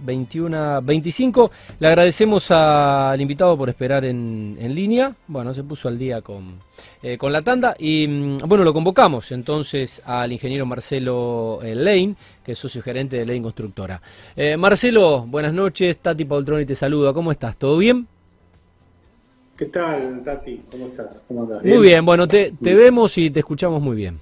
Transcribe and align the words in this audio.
21 0.00 0.82
25. 0.82 1.50
Le 1.80 1.88
agradecemos 1.88 2.50
al 2.50 3.20
invitado 3.20 3.56
por 3.56 3.68
esperar 3.68 4.04
en, 4.04 4.56
línea. 4.74 5.14
Bueno, 5.26 5.54
se 5.54 5.62
puso 5.62 5.88
al 5.88 5.98
día 5.98 6.20
con, 6.22 6.60
eh, 7.02 7.16
con 7.18 7.32
la 7.32 7.42
tanda. 7.42 7.74
Y 7.78 8.06
mm, 8.08 8.38
bueno, 8.46 8.64
lo 8.64 8.72
convocamos 8.72 9.32
entonces 9.32 10.02
al 10.04 10.32
ingeniero 10.32 10.66
Marcelo 10.66 11.60
eh, 11.62 11.74
Lane, 11.74 12.14
que 12.44 12.52
es 12.52 12.58
socio 12.58 12.82
gerente 12.82 13.16
de 13.16 13.26
Lane 13.26 13.42
Constructora. 13.42 14.00
Eh, 14.34 14.56
Marcelo, 14.56 15.24
buenas 15.26 15.52
noches. 15.52 15.98
Tati 15.98 16.24
Paultroni 16.24 16.64
te 16.64 16.74
saluda. 16.74 17.12
¿Cómo 17.12 17.32
estás? 17.32 17.56
¿Todo 17.56 17.78
bien? 17.78 18.06
¿Qué 19.56 19.66
tal, 19.66 20.22
Tati? 20.22 20.62
¿Cómo 20.70 20.86
estás? 20.86 21.22
Muy 21.30 21.78
bien, 21.80 22.04
bueno, 22.04 22.28
te, 22.28 22.52
te 22.52 22.74
vemos 22.74 23.16
y 23.16 23.30
te 23.30 23.40
escuchamos 23.40 23.80
muy 23.80 23.96
bien. 23.96 24.18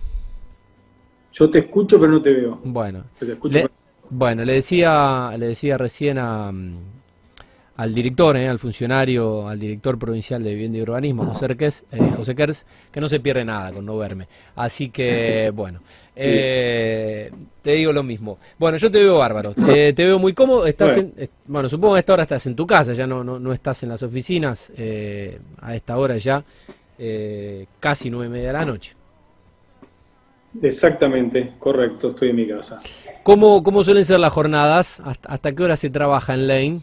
Yo 1.32 1.50
te 1.50 1.58
escucho, 1.58 1.98
pero 1.98 2.12
no 2.12 2.22
te 2.22 2.32
veo. 2.32 2.60
Bueno. 2.62 3.04
Te 3.18 3.32
escucho, 3.32 3.68
bueno, 4.10 4.44
le 4.44 4.54
decía, 4.54 5.32
le 5.38 5.48
decía 5.48 5.78
recién 5.78 6.18
a, 6.18 6.52
mm, 6.52 6.78
al 7.76 7.92
director, 7.92 8.36
eh, 8.36 8.48
al 8.48 8.58
funcionario, 8.58 9.48
al 9.48 9.58
director 9.58 9.98
provincial 9.98 10.42
de 10.42 10.50
Vivienda 10.50 10.78
y 10.78 10.82
Urbanismo, 10.82 11.24
José 11.24 11.56
Kers, 11.56 11.84
eh, 11.90 12.12
José 12.16 12.36
que 12.36 13.00
no 13.00 13.08
se 13.08 13.20
pierde 13.20 13.44
nada 13.44 13.72
con 13.72 13.84
no 13.84 13.96
verme. 13.96 14.28
Así 14.54 14.90
que, 14.90 15.50
bueno, 15.54 15.80
eh, 16.14 17.30
te 17.62 17.72
digo 17.72 17.92
lo 17.92 18.02
mismo. 18.02 18.38
Bueno, 18.58 18.76
yo 18.76 18.90
te 18.90 18.98
veo 18.98 19.18
bárbaro, 19.18 19.54
te 19.54 19.92
veo 19.92 20.18
muy 20.18 20.32
cómodo. 20.32 20.66
Estás 20.66 20.94
bueno. 20.94 21.10
En, 21.16 21.28
bueno, 21.46 21.68
supongo 21.68 21.94
que 21.94 21.98
a 21.98 22.00
esta 22.00 22.12
hora 22.12 22.22
estás 22.22 22.46
en 22.46 22.54
tu 22.54 22.66
casa, 22.66 22.92
ya 22.92 23.06
no, 23.06 23.24
no, 23.24 23.40
no 23.40 23.52
estás 23.52 23.82
en 23.82 23.88
las 23.88 24.02
oficinas, 24.02 24.72
a 25.60 25.74
esta 25.74 25.96
hora 25.96 26.16
ya, 26.16 26.44
casi 27.80 28.10
nueve 28.10 28.26
y 28.26 28.30
media 28.30 28.48
de 28.48 28.52
la 28.52 28.64
noche. 28.64 28.94
Exactamente, 30.62 31.52
correcto, 31.58 32.10
estoy 32.10 32.30
en 32.30 32.36
mi 32.36 32.48
casa. 32.48 32.80
¿Cómo, 33.22 33.62
cómo 33.62 33.82
suelen 33.82 34.04
ser 34.04 34.20
las 34.20 34.32
jornadas? 34.32 35.00
¿Hasta, 35.04 35.52
qué 35.52 35.62
hora 35.62 35.76
se 35.76 35.90
trabaja 35.90 36.34
en 36.34 36.46
Lane? 36.46 36.80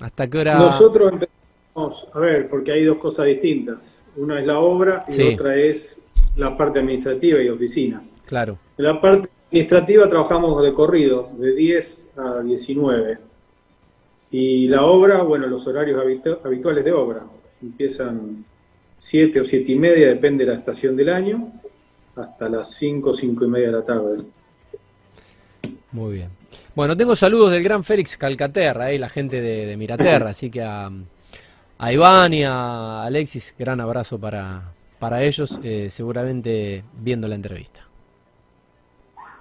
¿Hasta 0.00 0.28
qué 0.28 0.38
hora? 0.38 0.58
Nosotros 0.58 1.12
empezamos, 1.12 2.08
a 2.12 2.18
ver, 2.18 2.48
porque 2.48 2.72
hay 2.72 2.84
dos 2.84 2.98
cosas 2.98 3.26
distintas. 3.26 4.04
Una 4.16 4.40
es 4.40 4.46
la 4.46 4.58
obra 4.58 5.04
y 5.08 5.34
otra 5.34 5.56
es 5.56 6.02
la 6.36 6.56
parte 6.56 6.80
administrativa 6.80 7.40
y 7.40 7.48
oficina. 7.48 8.02
Claro. 8.26 8.58
En 8.78 8.84
la 8.84 9.00
parte 9.00 9.28
administrativa 9.48 10.08
trabajamos 10.08 10.62
de 10.62 10.72
corrido, 10.72 11.30
de 11.36 11.54
10 11.54 12.12
a 12.16 12.42
19. 12.42 13.18
Y 14.30 14.66
la 14.68 14.86
obra, 14.86 15.22
bueno, 15.22 15.46
los 15.46 15.66
horarios 15.66 16.00
habituales 16.42 16.84
de 16.84 16.92
obra. 16.92 17.22
Empiezan 17.60 18.44
7 18.96 19.40
o 19.40 19.44
7 19.44 19.72
y 19.72 19.78
media, 19.78 20.08
depende 20.08 20.44
de 20.44 20.52
la 20.52 20.58
estación 20.58 20.96
del 20.96 21.10
año 21.10 21.52
hasta 22.16 22.48
las 22.48 22.70
5, 22.74 23.14
5 23.14 23.44
y 23.44 23.48
media 23.48 23.66
de 23.68 23.72
la 23.72 23.84
tarde. 23.84 24.24
Muy 25.92 26.14
bien. 26.14 26.28
Bueno, 26.74 26.96
tengo 26.96 27.14
saludos 27.14 27.50
del 27.50 27.62
gran 27.62 27.84
Félix 27.84 28.16
Calcaterra, 28.16 28.86
ahí 28.86 28.98
la 28.98 29.08
gente 29.08 29.40
de, 29.40 29.76
Miraterra, 29.76 30.30
así 30.30 30.50
que 30.50 30.62
a, 30.62 30.90
Iván 31.90 32.32
y 32.32 32.44
a 32.44 33.02
Alexis, 33.02 33.54
gran 33.58 33.80
abrazo 33.80 34.18
para, 34.18 34.72
para 34.98 35.22
ellos, 35.22 35.58
eh, 35.62 35.88
seguramente 35.90 36.84
viendo 36.98 37.28
la 37.28 37.34
entrevista. 37.34 37.86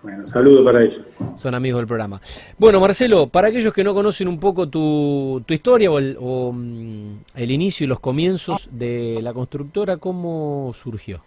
Bueno, 0.04 0.26
saludos 0.26 0.66
para 0.66 0.84
ellos. 0.84 1.02
Son 1.36 1.54
amigos 1.54 1.80
del 1.80 1.88
programa. 1.88 2.20
Bueno, 2.58 2.80
Marcelo, 2.80 3.28
para 3.28 3.50
aquellos 3.50 3.72
que 3.72 3.84
no 3.84 3.94
conocen 3.94 4.28
un 4.28 4.40
poco 4.40 4.68
tu, 4.68 5.44
tu 5.46 5.54
historia 5.54 5.92
o, 5.92 6.00
el, 6.00 6.18
o 6.20 6.52
mm, 6.52 7.20
el 7.36 7.52
inicio 7.52 7.86
y 7.86 7.88
los 7.88 8.00
comienzos 8.00 8.68
de 8.72 9.20
la 9.22 9.32
constructora, 9.32 9.98
¿cómo 9.98 10.72
surgió? 10.74 11.22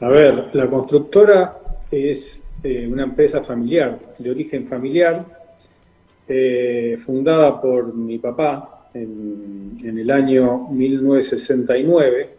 A 0.00 0.08
ver, 0.08 0.50
la 0.54 0.70
constructora 0.70 1.58
es 1.90 2.46
eh, 2.62 2.86
una 2.86 3.02
empresa 3.02 3.42
familiar, 3.42 3.98
de 4.16 4.30
origen 4.30 4.68
familiar, 4.68 5.26
eh, 6.28 6.96
fundada 7.04 7.60
por 7.60 7.92
mi 7.92 8.16
papá 8.18 8.90
en, 8.94 9.76
el 9.82 10.08
año 10.12 10.68
1969, 10.68 12.30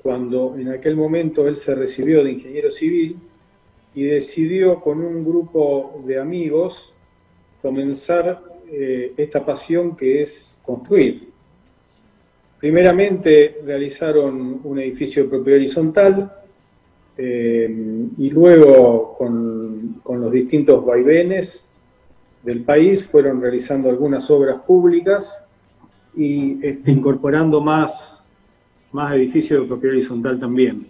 cuando 0.00 0.54
en 0.56 0.68
aquel 0.68 0.94
momento 0.94 1.48
él 1.48 1.56
se 1.56 1.74
recibió 1.74 2.22
de 2.22 2.32
ingeniero 2.32 2.70
civil 2.70 3.16
y 3.92 4.04
decidió 4.04 4.80
con 4.80 5.00
un 5.00 5.24
grupo 5.24 6.00
de 6.06 6.20
amigos 6.20 6.94
comenzar 7.60 8.44
eh, 8.70 9.12
esta 9.16 9.44
pasión 9.44 9.96
que 9.96 10.22
es 10.22 10.60
construir. 10.62 11.30
Primeramente 12.60 13.58
realizaron 13.64 14.60
un 14.62 14.78
edificio 14.78 15.24
de 15.24 15.30
propiedad 15.30 15.58
horizontal, 15.58 16.36
eh, 17.16 18.06
y 18.18 18.30
luego 18.30 19.14
con, 19.16 20.00
los 20.04 20.32
distintos 20.32 20.84
vaivenes 20.84 21.66
del 22.42 22.62
país 22.62 23.06
fueron 23.06 23.40
realizando 23.40 23.88
algunas 23.88 24.30
obras 24.30 24.60
públicas 24.62 25.48
y 26.14 26.58
este, 26.66 26.90
incorporando 26.90 27.60
más, 27.60 28.28
más 28.92 29.14
edificios 29.14 29.62
de 29.62 29.68
propiedad 29.68 29.96
horizontal 29.96 30.38
también. 30.38 30.88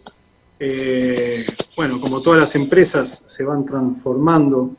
Eh, 0.59 1.47
bueno, 1.77 2.01
como 2.01 2.21
todas 2.21 2.41
las 2.41 2.55
empresas 2.55 3.25
se 3.29 3.45
van 3.45 3.65
transformando 3.65 4.75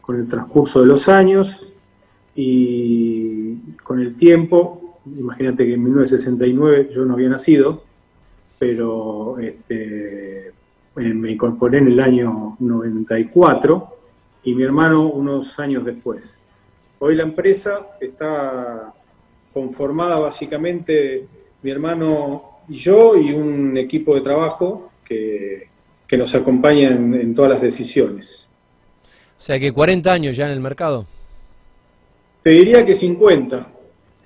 con 0.00 0.20
el 0.20 0.28
transcurso 0.28 0.80
de 0.80 0.86
los 0.86 1.08
años 1.08 1.66
y 2.34 3.56
con 3.82 4.00
el 4.00 4.16
tiempo, 4.16 4.98
imagínate 5.18 5.66
que 5.66 5.74
en 5.74 5.82
1969 5.82 6.90
yo 6.94 7.04
no 7.04 7.14
había 7.14 7.28
nacido, 7.28 7.84
pero 8.58 9.38
este, 9.38 10.33
me 10.96 11.32
incorporé 11.32 11.78
en 11.78 11.88
el 11.88 12.00
año 12.00 12.56
94 12.58 13.96
y 14.44 14.54
mi 14.54 14.62
hermano 14.62 15.08
unos 15.08 15.58
años 15.58 15.84
después. 15.84 16.38
Hoy 17.00 17.16
la 17.16 17.24
empresa 17.24 17.96
está 18.00 18.92
conformada 19.52 20.18
básicamente 20.18 21.26
mi 21.62 21.70
hermano 21.70 22.60
y 22.68 22.74
yo 22.74 23.16
y 23.16 23.32
un 23.32 23.76
equipo 23.76 24.14
de 24.14 24.20
trabajo 24.20 24.90
que, 25.04 25.68
nos 26.16 26.32
acompaña 26.36 26.90
en, 26.90 27.34
todas 27.34 27.50
las 27.50 27.60
decisiones. 27.60 28.48
O 29.36 29.42
sea 29.42 29.58
que 29.58 29.72
40 29.72 30.12
años 30.12 30.36
ya 30.36 30.46
en 30.46 30.52
el 30.52 30.60
mercado. 30.60 31.06
Te 32.40 32.50
diría 32.50 32.86
que 32.86 32.94
50. 32.94 33.66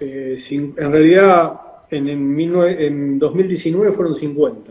Eh, 0.01 0.37
en 0.51 0.93
realidad 0.93 1.61
en, 1.91 2.09
en 2.09 3.19
2019 3.19 3.93
fueron 3.93 4.15
50. 4.15 4.71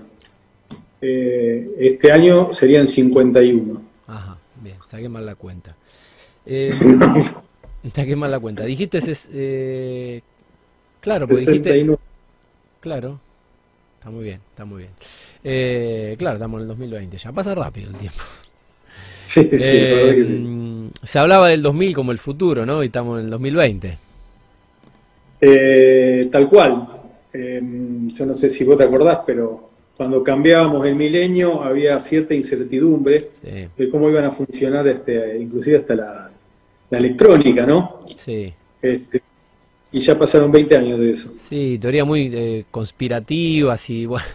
Eh, 1.02 1.76
este 1.80 2.12
año 2.12 2.52
serían 2.52 2.88
51. 2.88 3.82
Ajá, 4.08 4.38
bien, 4.62 4.78
saqué 4.86 5.10
mal 5.10 5.26
la 5.26 5.36
cuenta. 5.36 5.76
Eh, 6.46 6.72
saqué 7.94 8.16
mal 8.16 8.32
la 8.32 8.40
cuenta. 8.40 8.64
Dijiste, 8.64 8.98
es, 8.98 9.30
eh, 9.34 10.22
claro, 11.02 11.28
porque 11.28 11.46
dijiste... 11.46 11.98
Claro, 12.80 13.20
está 13.98 14.10
muy 14.10 14.24
bien, 14.24 14.40
está 14.50 14.66
muy 14.66 14.80
bien. 14.84 14.92
Eh, 15.44 16.16
claro, 16.18 16.38
estamos 16.38 16.60
en 16.60 16.62
el 16.64 16.68
2020, 16.70 17.18
ya 17.18 17.32
pasa 17.32 17.54
rápido 17.54 17.90
el 17.90 17.96
tiempo. 17.96 18.20
Sí, 19.30 19.44
sí, 19.44 19.58
que 19.58 20.24
sí. 20.24 20.90
Se 21.04 21.20
hablaba 21.20 21.50
del 21.50 21.62
2000 21.62 21.94
como 21.94 22.14
el 22.14 22.18
futuro, 22.18 22.66
¿no? 22.66 22.82
Y 22.82 22.86
estamos 22.86 23.20
en 23.20 23.26
el 23.26 23.30
2020. 23.30 23.98
tal 26.32 26.50
cual. 26.50 26.88
yo 27.34 28.26
no 28.26 28.36
sé 28.38 28.50
si 28.50 28.64
vos 28.64 28.78
te 28.78 28.86
acordás, 28.86 29.20
pero 29.28 29.68
cuando 29.98 30.24
cambiábamos 30.24 30.86
el 30.86 30.96
milenio 30.96 31.64
había 31.64 32.00
cierta 32.00 32.36
incertidumbre 32.36 33.32
de 33.42 33.90
cómo 33.90 34.10
iban 34.10 34.26
a 34.26 34.32
funcionar, 34.32 34.88
este, 34.88 35.40
inclusive 35.40 35.80
hasta 35.80 35.96
la, 35.96 36.32
electrónica, 36.92 37.66
¿no? 37.66 38.02
Sí. 38.06 38.54
Este, 38.82 39.22
y 39.92 40.00
ya 40.00 40.18
pasaron 40.18 40.52
20 40.52 40.78
años 40.78 41.00
de 41.00 41.12
eso. 41.12 41.34
Sí, 41.36 41.80
teoría 41.80 42.06
muy 42.06 42.32
eh, 42.34 42.66
conspirativas 42.70 43.90
y 43.90 44.06
bueno, 44.06 44.26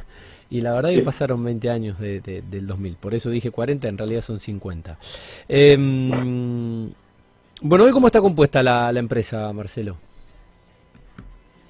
y 0.50 0.60
la 0.60 0.74
verdad 0.74 0.90
que 0.90 1.00
pasaron 1.02 1.42
20 1.44 1.70
años 1.70 1.98
del 1.98 2.66
2000, 2.66 2.96
por 2.96 3.14
eso 3.14 3.30
dije 3.30 3.50
40, 3.52 3.86
en 3.86 3.96
realidad 3.96 4.20
son 4.20 4.40
50. 4.40 4.98
Em, 5.48 6.90
bueno, 7.62 7.84
¿hoy 7.84 7.92
cómo 7.92 8.08
está 8.08 8.20
compuesta 8.20 8.62
la, 8.62 8.90
empresa, 8.98 9.50
Marcelo? 9.52 9.96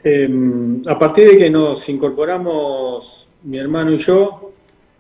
Em, 0.03 0.83
a 0.89 0.99
partir 0.99 1.31
de 1.31 1.37
que 1.37 1.51
nos 1.51 1.89
incorporamos 1.91 3.29
mi 3.45 3.59
hermano 3.59 3.93
y 3.93 3.99
yo, 3.99 4.53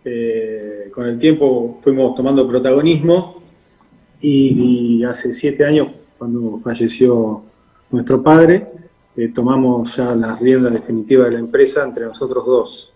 eh, 0.04 0.90
con 0.92 1.06
el 1.06 1.18
tiempo 1.18 1.78
fuimos 1.80 2.14
tomando 2.14 2.46
protagonismo 2.46 3.42
y, 4.20 5.02
hace 5.04 5.32
siete 5.32 5.64
años, 5.64 5.88
cuando 6.18 6.60
falleció 6.62 7.42
nuestro 7.90 8.22
padre, 8.22 8.68
eh, 9.16 9.28
tomamos 9.28 9.96
ya 9.96 10.14
la 10.14 10.36
rienda 10.36 10.70
definitiva 10.70 11.24
de 11.26 11.32
la 11.32 11.38
empresa 11.38 11.84
entre 11.84 12.04
nosotros 12.04 12.46
dos. 12.46 12.94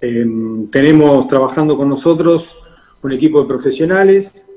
Em, 0.00 0.66
tenemos 0.68 1.26
trabajando 1.28 1.76
con 1.76 1.88
nosotros 1.88 2.54
un 3.02 3.12
equipo 3.12 3.40
de 3.40 3.48
profesionales 3.48 4.48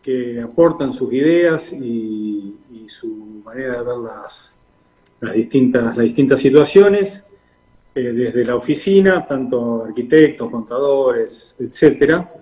que 0.00 0.40
aportan 0.40 0.92
sus 0.92 1.12
ideas 1.12 1.72
y, 1.72 2.56
su 2.86 3.40
manera 3.44 3.78
de 3.78 3.84
ver 3.84 3.96
las, 3.96 4.58
distintas, 5.34 5.96
las 5.96 6.04
distintas 6.04 6.40
situaciones 6.40 7.31
eh, 7.94 8.00
desde 8.00 8.44
la 8.44 8.56
oficina, 8.56 9.26
tanto 9.26 9.84
arquitectos, 9.84 10.50
contadores, 10.50 11.56
etcétera, 11.60 12.32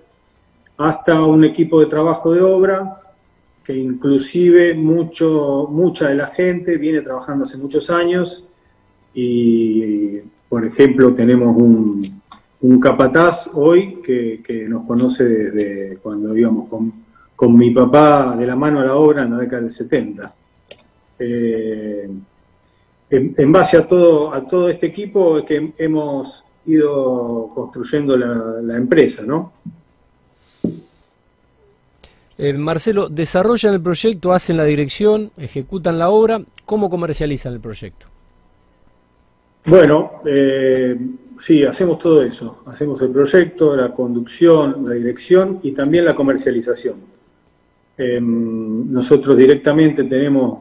hasta 0.76 1.20
un 1.22 1.44
equipo 1.44 1.80
de 1.80 1.86
trabajo 1.86 2.32
de 2.32 2.40
obra 2.40 3.00
que 3.64 3.76
inclusive 3.76 4.74
mucho, 4.74 5.68
mucha 5.70 6.08
de 6.08 6.14
la 6.14 6.28
gente 6.28 6.76
viene 6.76 7.02
trabajando 7.02 7.44
hace 7.44 7.58
muchos 7.58 7.90
años 7.90 8.44
y, 9.12 10.18
por 10.48 10.64
ejemplo, 10.64 11.12
tenemos 11.14 11.56
un, 11.56 12.22
un 12.60 12.80
capataz 12.80 13.50
hoy 13.52 14.00
que, 14.02 14.66
nos 14.68 14.86
conoce 14.86 15.24
de, 15.24 15.98
cuando 16.02 16.36
íbamos 16.36 16.68
con, 16.68 16.92
con, 17.34 17.56
mi 17.56 17.70
papá 17.70 18.36
de 18.36 18.46
la 18.46 18.56
mano 18.56 18.80
a 18.80 18.84
la 18.84 18.94
obra 18.94 19.22
en 19.22 19.32
la 19.32 19.38
década 19.38 19.62
del 19.62 19.70
70. 19.70 20.34
Eh, 21.18 22.08
en, 23.10 23.52
base 23.52 23.76
a 23.76 23.86
todo, 23.86 24.32
a 24.32 24.46
todo 24.46 24.68
este 24.68 24.86
equipo 24.86 25.44
que 25.44 25.72
hemos 25.78 26.44
ido 26.66 27.50
construyendo 27.54 28.16
la, 28.16 28.60
la 28.62 28.76
empresa, 28.76 29.22
¿no? 29.26 29.52
Eh, 32.42 32.54
Marcelo, 32.54 33.10
desarrollan 33.10 33.74
el 33.74 33.82
proyecto, 33.82 34.32
hacen 34.32 34.56
la 34.56 34.64
dirección, 34.64 35.30
ejecutan 35.36 35.98
la 35.98 36.08
obra, 36.08 36.40
¿cómo 36.64 36.88
comercializan 36.88 37.52
el 37.52 37.60
proyecto? 37.60 38.06
Bueno, 39.66 40.22
eh, 40.24 40.98
sí, 41.38 41.64
hacemos 41.64 41.98
todo 41.98 42.22
eso. 42.22 42.62
Hacemos 42.64 43.02
el 43.02 43.10
proyecto, 43.10 43.76
la 43.76 43.92
conducción, 43.92 44.88
la 44.88 44.94
dirección 44.94 45.60
y 45.62 45.72
también 45.72 46.06
la 46.06 46.14
comercialización. 46.14 46.94
Em, 47.98 48.90
nosotros 48.90 49.36
directamente 49.36 50.04
tenemos 50.04 50.60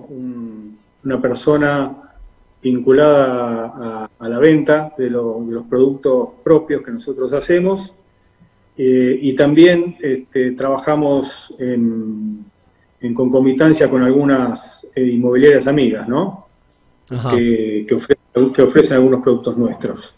una 1.01 1.21
persona 1.21 2.08
vinculada 2.61 4.09
a, 4.19 4.29
la 4.29 4.39
venta 4.39 4.93
de, 4.97 5.05
de, 5.05 5.11
los 5.11 5.65
productos 5.69 6.29
propios 6.43 6.83
que 6.83 6.91
nosotros 6.91 7.31
hacemos 7.33 7.95
eh, 8.81 9.19
y 9.23 9.33
también 9.33 9.97
este, 9.99 10.51
trabajamos 10.51 11.53
en, 11.59 12.45
concomitancia 13.13 13.89
con 13.89 14.01
algunas 14.03 14.89
eh, 14.95 15.03
inmobiliarias 15.03 15.67
amigas, 15.67 16.07
¿no? 16.07 16.47
Que, 17.09 17.85
ofrecen, 18.63 18.95
algunos 18.95 19.21
productos 19.21 19.57
nuestros. 19.57 20.15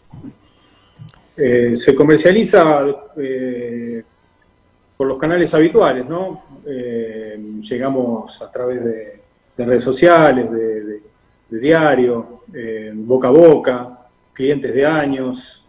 Eh, 1.35 1.75
se 1.75 1.95
comercializa 1.95 2.85
por 4.95 5.07
los 5.07 5.17
canales 5.17 5.51
habituales, 5.55 6.07
¿no? 6.07 6.43
llegamos 7.61 8.39
a 8.43 8.51
través 8.51 8.83
de, 8.83 9.21
redes 9.57 9.83
sociales, 9.83 10.51
de, 10.51 10.81
de 10.83 11.01
diario, 11.59 12.43
boca 12.93 13.27
a 13.27 13.31
boca, 13.31 13.99
clientes 14.33 14.73
de 14.73 14.85
años, 14.85 15.65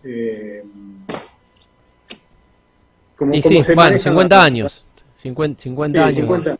y 3.31 3.43
sí, 3.43 3.61
bueno, 3.75 3.99
50 3.99 4.43
años. 4.43 4.85
50, 5.17 5.63
50 5.63 6.05
años. 6.05 6.59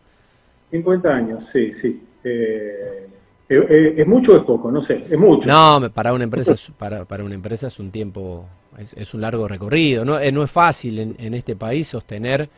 50, 0.71 1.09
años, 1.09 1.47
sí, 1.47 1.75
sí. 1.75 2.01
Eh, 2.23 3.09
eh, 3.49 3.67
eh, 3.69 3.95
¿Es 3.99 4.07
mucho 4.07 4.35
o 4.35 4.37
es 4.37 4.45
poco? 4.45 4.71
No 4.71 4.81
sé, 4.81 5.05
es 5.11 5.19
mucho. 5.19 5.49
No, 5.49 5.91
para 5.93 6.13
una 6.13 6.25
empresa, 6.25 6.55
para, 6.79 7.05
para 7.05 7.25
una 7.25 7.35
empresa 7.35 7.67
es 7.67 7.79
un 7.79 7.91
tiempo, 7.91 8.47
es, 8.79 9.13
un 9.13 9.21
largo 9.21 9.49
recorrido. 9.49 10.05
No, 10.05 10.19
no 10.31 10.43
es 10.45 10.51
fácil 10.51 11.17
en, 11.19 11.35
este 11.35 11.57
país 11.57 11.89
sostener 11.89 12.49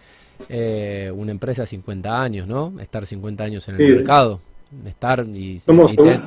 una 0.49 1.31
empresa 1.31 1.63
de 1.63 1.67
50 1.67 2.23
años, 2.23 2.47
¿no? 2.47 2.75
Estar 2.81 3.07
50 3.07 3.45
años 3.45 3.67
en 3.69 3.81
el 3.81 3.97
mercado. 3.97 4.41
Estar 4.87 5.27
y, 5.27 5.61
somos, 5.61 5.95
tener, 5.95 6.25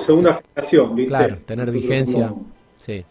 segunda 0.00 0.34
generación, 0.34 0.94
¿viste? 0.94 1.08
Claro, 1.08 1.38
tener 1.46 1.70
vigencia. 1.70 2.32
sí. 2.78 3.04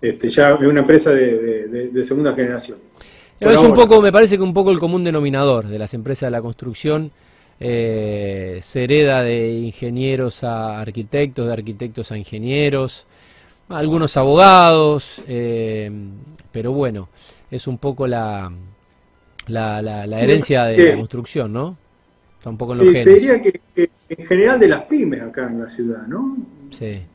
Este, 0.00 0.28
ya 0.28 0.50
es 0.54 0.60
una 0.60 0.80
empresa 0.80 1.12
de 1.12 2.02
segunda 2.02 2.34
generación 2.34 2.78
es 3.50 3.62
un 3.62 3.74
poco, 3.74 4.00
me 4.00 4.12
parece 4.12 4.36
que 4.36 4.42
un 4.42 4.54
poco 4.54 4.70
el 4.70 4.78
común 4.78 5.04
denominador 5.04 5.66
de 5.66 5.78
las 5.78 5.94
empresas 5.94 6.28
de 6.28 6.30
la 6.30 6.42
construcción. 6.42 7.10
Eh, 7.64 8.58
se 8.60 8.84
hereda 8.84 9.22
de 9.22 9.52
ingenieros 9.52 10.42
a 10.42 10.80
arquitectos, 10.80 11.46
de 11.46 11.52
arquitectos 11.52 12.10
a 12.10 12.18
ingenieros, 12.18 13.06
algunos 13.68 14.16
abogados, 14.16 15.22
eh, 15.28 15.90
pero 16.50 16.72
bueno, 16.72 17.08
es 17.50 17.66
un 17.68 17.78
poco 17.78 18.06
la, 18.06 18.50
la, 19.46 19.80
la, 19.80 20.20
herencia 20.20 20.64
de 20.64 20.90
la 20.90 20.96
construcción, 20.96 21.52
¿no? 21.52 21.76
Está 22.42 22.50
un 22.50 22.58
poco 22.58 22.72
en 22.72 22.78
los 22.78 22.88
genes. 22.88 23.04
Te 23.04 23.14
diría 23.14 23.40
que, 23.40 23.60
en 24.08 24.26
general 24.26 24.58
de 24.58 24.66
las 24.66 24.82
pymes 24.86 25.22
acá 25.22 25.46
en 25.46 25.60
la 25.60 25.68
ciudad, 25.68 26.08
¿no? 26.08 26.38
Sí. 26.72 26.86
Eh, 26.86 27.06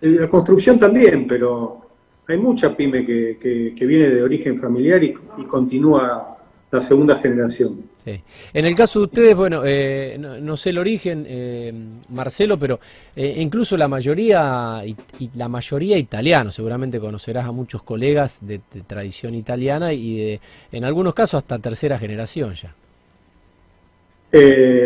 la 0.00 0.30
construcción 0.30 0.78
también, 0.78 1.26
pero 1.26 1.82
hay 2.26 2.38
mucha 2.38 2.74
pyme 2.74 3.04
que, 3.04 3.74
viene 3.78 4.08
de 4.08 4.22
origen 4.22 4.58
familiar 4.58 5.04
y, 5.04 5.12
continúa 5.46 6.38
la 6.70 6.80
segunda 6.80 7.16
generación. 7.16 7.82
Sí. 8.02 8.18
En 8.54 8.64
el 8.64 8.74
caso 8.74 9.00
de 9.00 9.04
ustedes, 9.04 9.36
bueno, 9.36 9.60
eh, 9.62 10.16
no, 10.18 10.56
sé 10.56 10.70
el 10.70 10.78
origen, 10.78 11.26
eh, 11.28 11.74
Marcelo, 12.08 12.58
pero 12.58 12.80
eh, 13.14 13.34
incluso 13.36 13.76
la 13.76 13.88
mayoría, 13.88 14.82
y, 14.86 15.28
la 15.34 15.50
mayoría 15.50 15.98
italiano, 15.98 16.50
seguramente 16.50 16.98
conocerás 16.98 17.44
a 17.44 17.52
muchos 17.52 17.82
colegas 17.82 18.38
de, 18.40 18.62
tradición 18.86 19.34
italiana 19.34 19.92
y 19.92 20.16
de, 20.16 20.40
en 20.72 20.86
algunos 20.86 21.12
casos 21.12 21.42
hasta 21.42 21.58
tercera 21.58 21.98
generación 21.98 22.54
ya. 22.54 22.74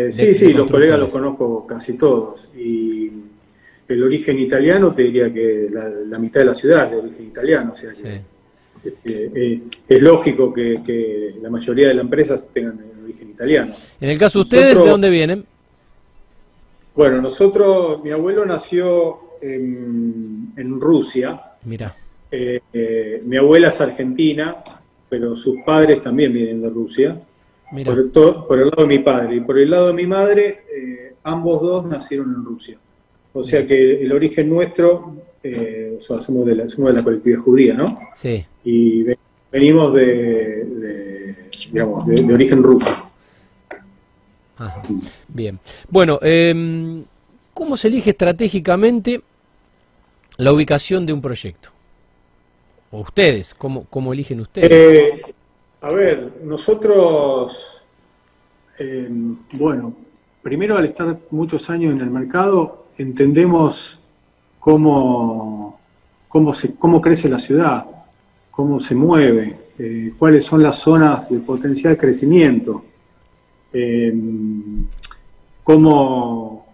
Sí, 0.09 0.33
sí, 0.33 0.53
los 0.53 0.69
colegas 0.69 0.99
los 0.99 1.11
conozco 1.11 1.65
casi 1.67 1.97
todos 1.97 2.49
y 2.55 3.11
el 3.87 4.03
origen 4.03 4.39
italiano, 4.39 4.93
te 4.93 5.03
diría 5.03 5.31
que 5.31 5.69
la, 5.71 6.17
mitad 6.17 6.41
de 6.41 6.45
la 6.45 6.55
ciudad 6.55 6.85
es 6.85 6.91
de 6.91 6.97
origen 6.97 7.27
italiano, 7.27 7.73
o 7.73 7.75
sea 7.75 7.91
que 7.91 8.21
este, 8.83 9.31
eh, 9.35 9.61
es 9.87 10.01
lógico 10.01 10.53
que, 10.53 11.35
la 11.41 11.49
mayoría 11.49 11.89
de 11.89 11.93
las 11.95 12.03
empresas 12.03 12.47
tengan 12.53 12.79
el 12.79 13.03
origen 13.03 13.29
italiano. 13.29 13.73
En 13.99 14.09
el 14.09 14.17
caso 14.17 14.39
de 14.39 14.43
ustedes, 14.43 14.77
¿de 14.77 14.89
dónde 14.89 15.09
vienen? 15.09 15.45
Bueno, 16.95 17.21
nosotros, 17.21 18.03
mi 18.03 18.11
abuelo 18.11 18.45
nació 18.45 19.19
en, 19.41 20.79
Rusia. 20.79 21.39
Mira. 21.63 21.95
Eh, 22.31 22.59
eh, 22.73 23.21
mi 23.25 23.37
abuela 23.37 23.69
es 23.69 23.81
argentina, 23.81 24.57
pero 25.09 25.35
sus 25.35 25.57
padres 25.65 26.01
también 26.01 26.33
vienen 26.33 26.61
de 26.61 26.69
Rusia. 26.69 27.19
Mira. 27.71 27.93
Por, 27.93 28.59
el, 28.59 28.69
lado 28.69 28.81
de 28.81 28.87
mi 28.87 28.99
padre. 28.99 29.35
Y 29.35 29.39
por 29.41 29.57
el 29.57 29.69
lado 29.69 29.87
de 29.87 29.93
mi 29.93 30.05
madre, 30.05 30.63
ambos 31.23 31.61
dos 31.61 31.85
nacieron 31.85 32.33
en 32.33 32.43
Rusia. 32.43 32.77
O 33.33 33.45
sea 33.45 33.65
que 33.65 34.01
el 34.03 34.11
origen 34.11 34.49
nuestro, 34.49 35.15
eh, 35.41 35.95
o 35.97 36.01
sea, 36.01 36.19
somos 36.21 36.45
de, 36.45 36.55
la, 36.55 36.65
de 36.65 36.93
la 36.93 37.03
colectividad 37.03 37.39
judía, 37.39 37.73
¿no? 37.73 37.99
Sí. 38.13 38.45
Y 38.65 39.05
venimos 39.51 39.93
de, 39.93 41.47
digamos, 41.71 42.05
de, 42.05 42.33
origen 42.33 42.61
ruso. 42.61 43.09
Ajá. 44.57 44.81
Bien. 45.27 45.59
Bueno, 45.89 46.19
eh, 46.21 47.03
¿cómo 47.53 47.77
se 47.77 47.87
elige 47.87 48.11
estratégicamente 48.11 49.21
la 50.37 50.51
ubicación 50.51 51.05
de 51.05 51.13
un 51.13 51.21
proyecto? 51.21 51.69
¿O 52.91 52.99
ustedes? 52.99 53.53
¿Cómo, 53.53 53.85
cómo 53.89 54.11
eligen 54.11 54.41
ustedes? 54.41 54.69
Eh, 54.69 55.21
a 55.81 55.91
ver, 55.91 56.41
nosotros, 56.43 57.83
em, 58.77 59.35
bueno, 59.53 59.93
primero 60.43 60.77
al 60.77 60.85
estar 60.85 61.17
muchos 61.31 61.69
años 61.71 61.93
en 61.93 62.01
el 62.01 62.11
mercado, 62.11 62.85
entendemos 62.97 63.99
cómo, 64.59 65.79
cómo, 66.27 66.53
se, 66.53 66.75
cómo 66.75 67.01
crece 67.01 67.27
la 67.29 67.39
ciudad, 67.39 67.85
cómo 68.51 68.79
se 68.79 68.93
mueve, 68.93 69.57
eh, 69.79 70.13
cuáles 70.19 70.45
son 70.45 70.61
las 70.61 70.77
zonas 70.77 71.29
de 71.29 71.39
potencial 71.39 71.97
crecimiento, 71.97 72.83
eh, 73.73 74.13
cómo, 75.63 76.65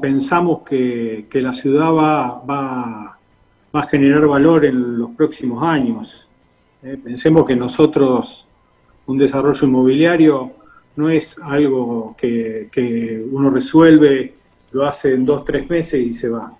pensamos 0.00 0.62
que, 0.62 1.26
la 1.32 1.52
ciudad 1.52 1.92
va, 1.92 2.40
va, 2.44 3.18
a 3.72 3.82
generar 3.88 4.24
valor 4.28 4.64
en 4.64 4.98
los 4.98 5.10
próximos 5.10 5.60
años. 5.64 6.28
Eh, 6.84 6.98
pensemos 7.02 7.46
que 7.46 7.56
nosotros, 7.56 8.46
un 9.06 9.18
desarrollo 9.18 9.66
inmobiliario, 9.66 10.52
no 10.96 11.10
es 11.10 11.38
algo 11.38 12.14
que, 12.16 12.68
que 12.70 13.24
uno 13.32 13.50
resuelve 13.50 14.34
lo 14.74 14.84
hace 14.84 15.14
en 15.14 15.24
dos, 15.24 15.44
tres 15.44 15.70
meses 15.70 16.00
y 16.00 16.10
se 16.10 16.28
va. 16.28 16.52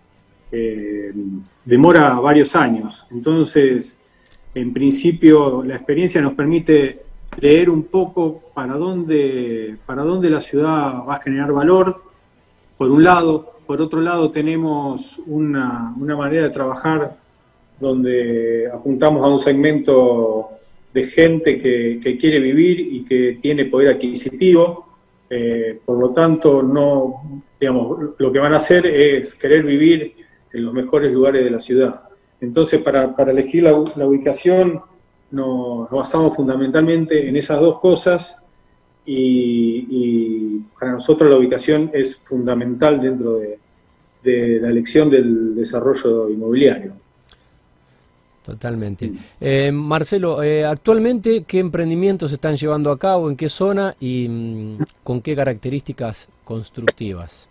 Eh, 0.51 1.13
demora 1.65 2.15
varios 2.21 2.55
años. 2.55 3.07
Entonces, 3.11 3.99
en 4.55 4.73
principio, 4.73 5.65
la 5.65 5.75
experiencia 5.75 6.21
nos 6.21 6.35
permite 6.35 7.03
leer 7.41 7.69
un 7.69 7.83
poco 7.83 8.41
para 8.55 8.75
dónde, 8.75 9.77
para 9.85 10.05
dónde 10.05 10.31
la 10.31 10.41
ciudad 10.41 11.05
va 11.07 11.15
a 11.15 11.21
generar 11.21 11.53
valor, 11.53 12.03
por 12.79 12.91
un 12.91 13.03
lado. 13.03 13.59
Por 13.67 13.83
otro 13.83 14.01
lado, 14.01 14.31
tenemos 14.31 15.21
una, 15.27 15.93
manera 15.97 16.45
de 16.45 16.51
trabajar 16.51 17.17
donde 17.79 18.69
apuntamos 18.73 19.25
a 19.25 19.29
un 19.29 19.39
segmento 19.39 20.51
de 20.93 21.05
gente 21.05 21.61
que, 21.61 22.17
quiere 22.19 22.39
vivir 22.39 22.81
y 22.81 23.05
que 23.05 23.39
tiene 23.43 23.65
poder 23.65 23.95
adquisitivo. 23.95 24.87
Eh, 25.29 25.81
por 25.85 25.99
lo 25.99 26.11
tanto, 26.11 26.63
no, 26.63 27.43
digamos, 27.59 28.15
lo 28.17 28.33
que 28.33 28.39
van 28.39 28.55
a 28.55 28.59
hacer 28.59 28.87
es 28.87 29.35
querer 29.35 29.65
vivir 29.65 30.15
en 30.53 30.65
los 30.65 30.73
mejores 30.73 31.13
lugares 31.13 31.45
de 31.45 31.51
la 31.51 31.61
ciudad. 31.61 32.03
Entonces, 32.41 32.81
para, 32.81 33.15
elegir 33.29 33.65
la, 33.65 33.75
ubicación, 33.75 34.81
nos, 35.33 35.91
basamos 35.91 36.37
fundamentalmente 36.37 37.29
en 37.29 37.37
esas 37.37 37.59
dos 37.61 37.81
cosas 37.81 38.37
y, 39.05 40.59
para 40.79 40.93
nosotros 40.93 41.31
la 41.31 41.39
ubicación 41.39 41.91
es 41.93 42.21
fundamental 42.21 43.01
dentro 43.01 43.39
de, 43.39 43.59
la 44.61 44.71
elección 44.71 45.11
del 45.11 45.55
desarrollo 45.55 46.31
inmobiliario. 46.31 46.93
Totalmente. 48.45 49.11
Eh, 49.41 49.73
Marcelo, 49.73 50.43
eh, 50.43 50.67
actualmente, 50.67 51.45
¿qué 51.47 51.61
emprendimientos 51.61 52.31
se 52.31 52.35
están 52.35 52.57
llevando 52.57 52.91
a 52.91 52.99
cabo? 52.99 53.31
¿En 53.31 53.37
qué 53.37 53.49
zona 53.49 53.97
y 53.99 54.29
mm, 54.29 54.79
con 55.03 55.23
qué 55.23 55.35
características 55.35 56.29
constructivas? 56.45 57.49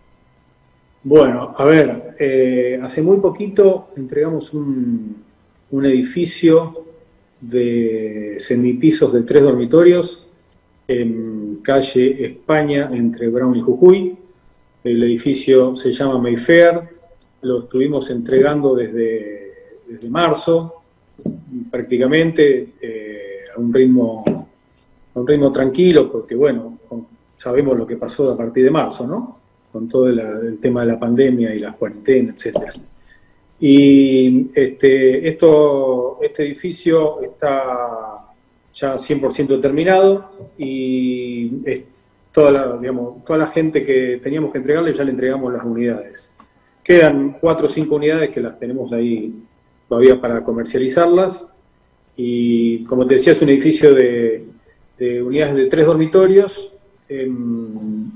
Bueno, 1.02 1.52
a 1.58 1.64
ver, 1.64 2.14
eh, 2.20 2.80
hace 2.80 3.02
muy 3.02 3.18
poquito 3.18 3.88
entregamos 3.96 4.54
un, 4.54 5.16
un 5.72 5.86
edificio 5.86 6.84
de 7.40 8.36
semipisos 8.38 9.12
de 9.12 9.22
tres 9.22 9.42
dormitorios 9.42 10.28
en 10.86 11.56
calle 11.56 12.24
España 12.24 12.88
entre 12.92 13.28
Brown 13.28 13.56
y 13.56 13.62
Jujuy. 13.62 14.16
El 14.84 15.02
edificio 15.02 15.74
se 15.74 15.90
llama 15.90 16.18
Mayfair, 16.18 16.82
lo 17.42 17.64
estuvimos 17.64 18.10
entregando 18.10 18.76
desde, 18.76 19.80
desde 19.88 20.08
marzo, 20.08 20.83
prácticamente 21.70 22.74
eh, 22.80 23.44
a, 23.54 23.60
un 23.60 23.72
ritmo, 23.72 24.24
a 25.14 25.18
un 25.18 25.26
ritmo 25.26 25.52
tranquilo, 25.52 26.10
porque 26.10 26.34
bueno, 26.34 26.78
sabemos 27.36 27.76
lo 27.76 27.86
que 27.86 27.96
pasó 27.96 28.32
a 28.32 28.36
partir 28.36 28.64
de 28.64 28.70
marzo, 28.70 29.06
¿no? 29.06 29.38
Con 29.72 29.88
todo 29.88 30.08
el 30.08 30.58
tema 30.58 30.82
de 30.82 30.92
la 30.92 30.98
pandemia 30.98 31.54
y 31.54 31.58
las 31.58 31.76
cuarentenas, 31.76 32.36
etcétera. 32.36 32.72
Y 33.60 34.50
este, 34.54 35.28
esto, 35.28 36.18
este 36.22 36.44
edificio 36.44 37.22
está 37.22 38.24
ya 38.72 38.94
100% 38.94 39.60
terminado 39.60 40.30
y 40.58 41.50
toda, 42.32 42.50
la, 42.50 42.76
digamos, 42.76 43.24
toda 43.24 43.38
la 43.38 43.46
gente 43.46 43.84
que 43.84 44.20
teníamos 44.22 44.50
que 44.50 44.58
entregarle 44.58 44.92
ya 44.92 45.04
le 45.04 45.12
entregamos 45.12 45.52
las 45.52 45.64
unidades. 45.64 46.36
Quedan 46.82 47.38
cuatro 47.40 47.66
o 47.66 47.68
cinco 47.68 47.94
unidades 47.94 48.30
que 48.30 48.40
las 48.40 48.58
tenemos 48.58 48.92
ahí 48.92 49.32
todavía 49.94 50.20
para 50.20 50.42
comercializarlas. 50.42 51.46
Y 52.16 52.84
como 52.84 53.06
te 53.06 53.14
decía, 53.14 53.32
es 53.32 53.42
un 53.42 53.48
edificio 53.48 53.94
de, 53.94 54.44
unidades 55.22 55.54
de 55.54 55.66
tres 55.66 55.86
dormitorios 55.86 56.72
en, 57.08 58.12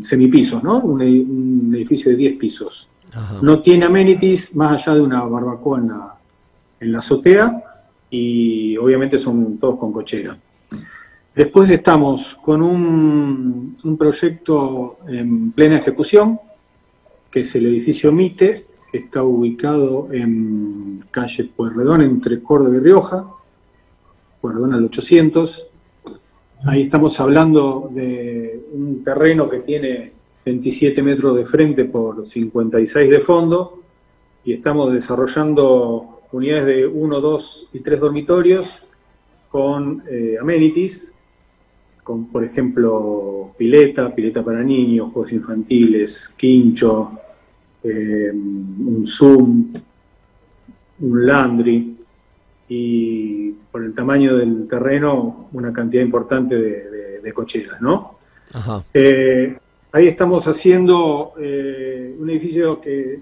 semipisos, 0.00 0.62
¿no? 0.62 0.78
Un, 0.78 1.00
un 1.02 1.74
edificio 1.74 2.12
de 2.12 2.16
10 2.16 2.36
pisos. 2.36 2.88
No 3.42 3.62
tiene 3.62 3.86
amenities 3.86 4.54
más 4.54 4.86
allá 4.86 4.96
de 4.96 5.02
una 5.02 5.24
barbacoa 5.24 5.80
en 6.80 6.92
la, 6.92 6.98
azotea 6.98 7.64
y 8.10 8.76
obviamente 8.76 9.18
son 9.18 9.58
todos 9.58 9.78
con 9.78 9.90
cochera. 9.90 10.38
Después 11.34 11.70
estamos 11.70 12.36
con 12.36 12.62
un, 12.62 13.96
proyecto 13.98 14.98
en 15.08 15.50
plena 15.52 15.78
ejecución, 15.78 16.38
que 17.30 17.40
es 17.40 17.54
el 17.56 17.66
edificio 17.66 18.12
MITE, 18.12 18.50
que 18.50 18.75
está 18.96 19.22
ubicado 19.22 20.08
en 20.12 21.04
calle 21.10 21.44
Pueyrredón, 21.44 22.02
entre 22.02 22.42
Córdoba 22.42 22.76
y 22.76 22.80
Rioja, 22.80 23.26
Pueyrredón 24.40 24.74
al 24.74 24.84
800. 24.84 25.66
Ahí 26.64 26.82
estamos 26.82 27.18
hablando 27.20 27.90
de 27.92 28.60
un 28.72 29.02
terreno 29.04 29.48
que 29.48 29.60
tiene 29.60 30.12
27 30.44 31.02
metros 31.02 31.36
de 31.36 31.44
frente 31.44 31.84
por 31.84 32.26
56 32.26 33.10
de 33.10 33.20
fondo 33.20 33.82
y 34.44 34.52
estamos 34.52 34.92
desarrollando 34.92 36.22
unidades 36.32 36.66
de 36.66 36.86
1, 36.86 37.20
2 37.20 37.68
y 37.72 37.80
3 37.80 38.00
dormitorios 38.00 38.80
con 39.50 40.02
eh, 40.08 40.36
amenities, 40.40 41.16
con 42.02 42.26
por 42.26 42.44
ejemplo 42.44 43.54
pileta, 43.58 44.14
pileta 44.14 44.44
para 44.44 44.62
niños, 44.62 45.12
juegos 45.12 45.32
infantiles, 45.32 46.34
quincho, 46.36 47.18
eh, 47.88 48.30
un 48.32 49.06
Zoom, 49.06 49.72
un 51.00 51.26
landry 51.26 51.96
y 52.68 53.50
por 53.70 53.84
el 53.84 53.94
tamaño 53.94 54.36
del 54.36 54.66
terreno 54.66 55.48
una 55.52 55.72
cantidad 55.72 56.02
importante 56.02 56.56
de, 56.56 57.32
cocheras, 57.34 57.82
¿no? 57.82 58.18
Ajá. 58.54 58.84
Eh, 58.94 59.56
Ahí 59.96 60.08
estamos 60.08 60.46
haciendo 60.46 61.32
eh, 61.40 62.14
un 62.18 62.28
edificio 62.28 62.78
que 62.78 63.18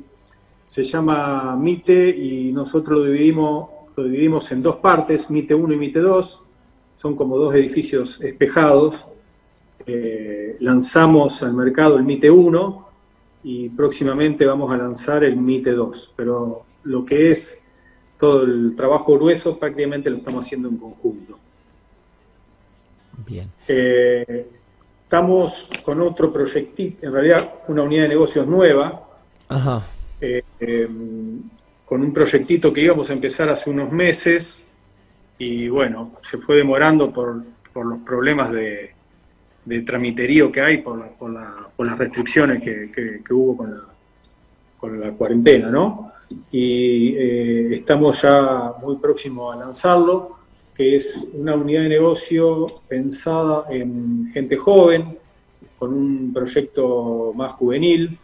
se 0.64 0.82
llama 0.82 1.54
MITE 1.54 2.08
y 2.08 2.52
nosotros 2.52 2.98
lo 2.98 3.04
dividimos, 3.04 3.68
lo 3.94 4.02
dividimos 4.02 4.50
en 4.50 4.60
dos 4.60 4.76
partes, 4.78 5.30
MITE 5.30 5.54
1 5.54 5.72
y 5.72 5.76
MITE 5.76 6.00
2. 6.00 6.42
Son 6.96 7.14
como 7.14 7.38
dos 7.38 7.54
edificios 7.54 8.20
espejados. 8.22 9.06
Eh, 9.86 10.56
lanzamos 10.58 11.44
al 11.44 11.54
mercado 11.54 11.96
el 11.96 12.02
MITE 12.02 12.28
1 12.28 12.83
y 13.44 13.68
próximamente 13.68 14.44
vamos 14.44 14.72
a 14.72 14.76
lanzar 14.76 15.22
el 15.22 15.36
MITE 15.36 15.72
2. 15.72 16.14
Pero 16.16 16.64
lo 16.82 17.04
que 17.04 17.30
es 17.30 17.62
todo 18.18 18.42
el 18.42 18.74
trabajo 18.74 19.14
grueso 19.14 19.58
prácticamente 19.58 20.10
lo 20.10 20.16
estamos 20.16 20.44
haciendo 20.44 20.68
en 20.68 20.76
conjunto. 20.78 21.38
Bien. 23.26 23.48
Eh, 23.68 24.48
Estamos 25.04 25.70
con 25.84 26.00
otro 26.00 26.32
proyectito, 26.32 27.06
en 27.06 27.12
realidad 27.12 27.54
una 27.68 27.82
unidad 27.82 28.02
de 28.02 28.08
negocios 28.08 28.48
nueva, 28.48 29.06
eh, 30.20 30.42
em, 30.58 31.40
con 31.84 32.02
un 32.02 32.12
proyectito 32.12 32.72
que 32.72 32.80
íbamos 32.80 33.10
a 33.10 33.12
empezar 33.12 33.48
hace 33.48 33.70
unos 33.70 33.92
meses 33.92 34.66
y 35.38 35.68
bueno, 35.68 36.14
se 36.22 36.38
fue 36.38 36.56
demorando 36.56 37.12
por, 37.12 37.44
los 37.74 38.00
problemas 38.00 38.50
de, 38.50 38.93
tramiterío 39.84 40.52
que 40.52 40.60
hay, 40.60 40.78
por, 40.78 40.98
las 40.98 41.98
restricciones 41.98 42.62
que, 42.62 43.22
hubo 43.30 43.56
con 43.56 43.70
la, 43.70 43.80
con 44.78 45.00
la, 45.00 45.10
cuarentena, 45.12 45.70
¿no? 45.70 46.12
Y 46.50 47.14
eh, 47.16 47.74
estamos 47.74 48.22
ya 48.22 48.72
muy 48.82 48.96
próximos 48.96 49.54
a 49.54 49.58
lanzarlo 49.58 50.44
que 50.74 50.96
es 50.96 51.28
una 51.32 51.54
unidad 51.54 51.82
de 51.82 51.88
negocio 51.88 52.66
pensada 52.88 53.66
en 53.70 54.30
gente 54.32 54.56
joven, 54.56 55.16
con 55.78 55.94
un 55.94 56.32
proyecto 56.32 57.32
más 57.34 57.52
juvenil. 57.52 58.18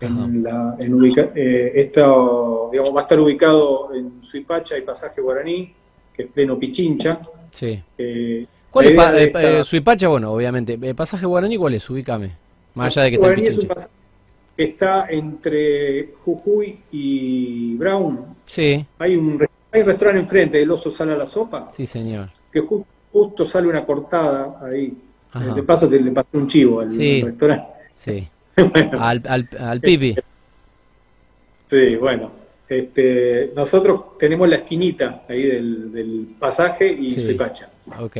En 0.00 0.42
la, 0.42 0.76
eh, 0.78 1.90
digamos, 2.70 2.94
va 2.94 3.00
a 3.00 3.02
estar 3.02 3.18
ubicado 3.18 3.94
en 3.94 4.22
Suipacha 4.22 4.76
y 4.76 4.82
Pasaje 4.82 5.22
Guaraní, 5.22 5.72
que 6.12 6.24
es 6.24 6.28
pleno 6.28 6.58
Pichincha. 6.58 7.20
Sí. 7.50 7.82
Eh, 7.96 8.42
¿Cuál 8.74 8.86
es 8.88 9.34
eh, 9.36 9.62
Suipacha? 9.62 10.08
Bueno, 10.08 10.32
obviamente. 10.32 10.76
¿Pasaje 10.96 11.24
Guaraní 11.24 11.56
cuál 11.56 11.74
es? 11.74 11.88
Ubícame. 11.88 12.32
Más 12.74 12.96
allá 12.96 13.04
de 13.04 13.10
que 13.10 13.14
está 13.14 13.28
en 13.28 13.34
Pichincha. 13.36 13.74
está 14.56 15.06
entre 15.10 16.14
Jujuy 16.24 16.80
y 16.90 17.76
Brown. 17.76 18.34
Sí. 18.44 18.84
Hay 18.98 19.14
un 19.14 19.46
hay 19.70 19.80
un 19.80 19.86
restaurante 19.86 20.20
enfrente, 20.22 20.60
el 20.60 20.70
oso 20.72 20.90
sale 20.90 21.12
a 21.12 21.16
la 21.16 21.26
sopa. 21.26 21.68
Sí, 21.70 21.86
señor. 21.86 22.30
Que 22.52 22.60
justo 22.60 23.44
sale 23.44 23.68
una 23.68 23.86
cortada 23.86 24.58
ahí. 24.60 24.92
De 25.54 25.62
paso 25.62 25.88
te 25.88 26.00
le 26.00 26.10
pasó 26.10 26.28
un 26.32 26.48
chivo 26.48 26.80
al, 26.80 26.88
restaurante. 26.88 27.68
Sí. 27.94 28.28
al, 28.98 29.48
al, 29.58 29.80
pipi. 29.80 30.16
Sí, 31.66 31.94
bueno. 31.94 32.32
Este, 32.68 33.52
nosotros 33.54 34.18
tenemos 34.18 34.48
la 34.48 34.56
esquinita 34.56 35.22
ahí 35.28 35.42
del, 35.42 36.34
pasaje 36.40 36.90
y 36.92 37.12
sí. 37.12 37.34
pacha. 37.34 37.68
Ok. 38.00 38.16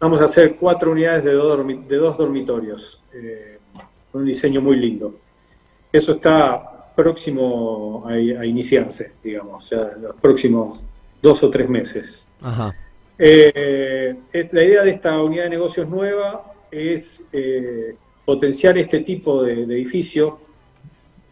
Vamos 0.00 0.20
a 0.20 0.24
hacer 0.24 0.56
cuatro 0.56 0.92
unidades 0.92 1.24
de 1.24 1.32
dos, 1.32 1.66
de 1.66 1.96
dos 1.96 2.16
dormitorios. 2.16 3.02
Eh, 3.14 3.58
un 4.12 4.24
diseño 4.24 4.60
muy 4.60 4.76
lindo. 4.76 5.18
Eso 5.92 6.12
está 6.12 6.92
próximo 6.94 8.04
a, 8.06 8.44
iniciarse, 8.46 9.12
digamos, 9.22 9.64
o 9.64 9.66
sea, 9.66 9.92
los 10.00 10.16
próximos 10.16 10.82
dos 11.20 11.42
o 11.42 11.50
tres 11.50 11.68
meses. 11.68 12.28
Eh, 13.18 14.16
la 14.50 14.64
idea 14.64 14.82
de 14.82 14.90
esta 14.90 15.22
unidad 15.22 15.44
de 15.44 15.50
negocios 15.50 15.88
nueva 15.88 16.52
es 16.70 17.26
eh, 17.32 17.94
potenciar 18.24 18.76
este 18.78 19.00
tipo 19.00 19.42
de, 19.44 19.62
edificio, 19.62 20.40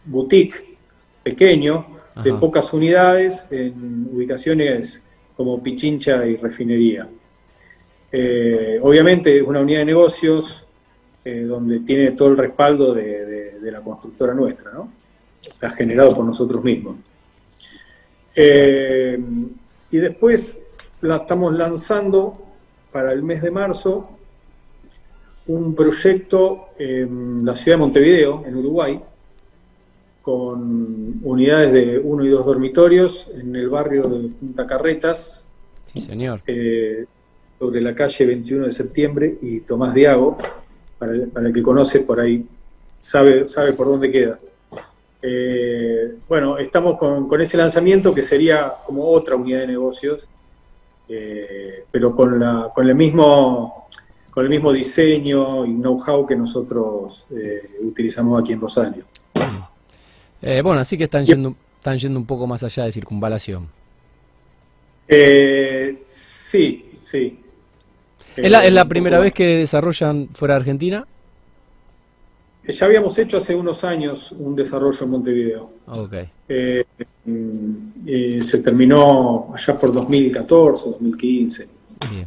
boutique, 0.05 0.77
pequeño, 1.23 1.99
de 2.23 2.35
pocas 2.35 2.73
unidades, 2.73 3.47
en 3.51 4.09
ubicaciones 4.13 5.05
como 5.37 5.63
Pichincha 5.63 6.27
y 6.27 6.37
Refinería. 6.37 7.09
Eh, 8.13 8.79
obviamente 8.83 9.39
es 9.39 9.43
una 9.43 9.61
unidad 9.61 9.81
de 9.81 9.85
negocios 9.87 10.67
donde 11.23 11.81
tiene 11.81 12.13
todo 12.13 12.29
el 12.29 12.37
respaldo 12.39 12.93
de, 12.93 13.59
de 13.61 13.71
la 13.71 13.81
constructora 13.83 14.35
nuestra, 14.35 14.73
¿no? 14.73 14.91
está 15.41 15.71
generado 15.71 16.15
por 16.15 16.25
nosotros 16.25 16.63
mismos. 16.63 16.97
Eh, 18.35 19.19
y 19.91 19.97
después 19.99 20.63
la 21.01 21.17
estamos 21.17 21.55
lanzando 21.55 22.47
para 22.93 23.13
el 23.13 23.23
mes 23.23 23.43
de 23.43 23.51
marzo 23.51 24.11
un 25.47 25.75
proyecto 25.75 26.69
en 26.79 27.45
la 27.45 27.55
ciudad 27.55 27.77
de 27.77 27.81
Montevideo, 27.81 28.45
en 28.47 28.57
Uruguay, 28.57 29.01
con 30.23 31.21
unidades 31.25 31.73
de 31.73 31.99
uno 31.99 32.25
y 32.25 32.29
dos 32.29 32.45
dormitorios 32.47 33.31
en 33.35 33.57
el 33.57 33.69
barrio 33.69 34.03
de 34.03 34.29
Punta 34.29 34.67
Carretas. 34.67 35.49
Sí, 35.87 36.03
señor. 36.03 36.43
Eh, 36.47 37.07
sobre 37.61 37.83
la 37.83 37.95
calle 37.95 38.25
21 38.25 38.65
de 38.65 38.73
septiembre 38.73 39.37
y 39.43 39.61
Tomás 39.61 39.93
Diago, 39.93 40.39
para 40.99 41.13
el, 41.13 41.29
para 41.29 41.49
el 41.49 41.53
que 41.53 41.63
conoce 41.63 42.01
por 42.01 42.19
ahí, 42.19 42.47
sabe, 42.99 43.47
sabe 43.47 43.75
por 43.75 43.87
dónde 43.87 44.11
queda. 44.11 44.39
Eh, 45.21 46.15
bueno, 46.27 46.57
estamos 46.57 46.99
con, 46.99 47.29
con, 47.29 47.39
ese 47.39 47.59
lanzamiento 47.59 48.15
que 48.15 48.23
sería 48.23 48.73
como 48.87 49.07
otra 49.07 49.37
unidad 49.37 49.61
de 49.61 49.67
negocios, 49.67 50.27
eh, 51.07 51.85
pero 51.91 52.17
con, 52.17 52.41
la, 52.41 52.71
con, 52.75 52.89
el 52.89 52.95
mismo, 52.95 53.89
con 54.31 54.45
el 54.45 54.49
mismo 54.49 54.73
diseño 54.73 55.67
y 55.67 55.73
know-how 55.75 56.27
que 56.27 56.37
nosotros 56.37 57.27
eh, 57.37 57.73
utilizamos 57.83 58.41
aquí 58.41 58.55
en 58.55 58.61
Rosario. 58.63 59.05
Bueno, 60.41 60.81
así 60.81 60.97
que 60.97 61.05
están 61.05 61.27
yendo, 61.27 61.55
están 61.79 61.99
yendo 61.99 62.19
un 62.19 62.25
poco 62.25 62.47
más 62.47 62.63
allá 62.63 62.85
de 62.85 62.93
circunvalación. 62.93 63.69
Sí, 66.03 66.99
sí. 67.03 67.39
¿Es 68.43 68.51
la, 68.51 68.67
¿Es 68.67 68.73
la 68.73 68.85
primera 68.87 69.19
vez 69.19 69.33
que 69.33 69.59
desarrollan 69.59 70.29
fuera 70.33 70.55
de 70.55 70.61
Argentina? 70.61 71.07
Ya 72.69 72.87
habíamos 72.87 73.19
hecho 73.19 73.39
hace 73.39 73.55
unos 73.55 73.83
años 73.85 74.33
un 74.33 74.55
desarrollo 74.55 75.05
en 75.05 75.11
Montevideo. 75.11 75.71
Okay. 75.87 76.29
Eh, 76.49 76.85
eh, 78.07 78.39
se 78.43 78.63
terminó 78.63 79.53
allá 79.55 79.79
por 79.79 79.93
2014, 79.93 80.91
2015. 80.91 81.69
Bien. 82.11 82.27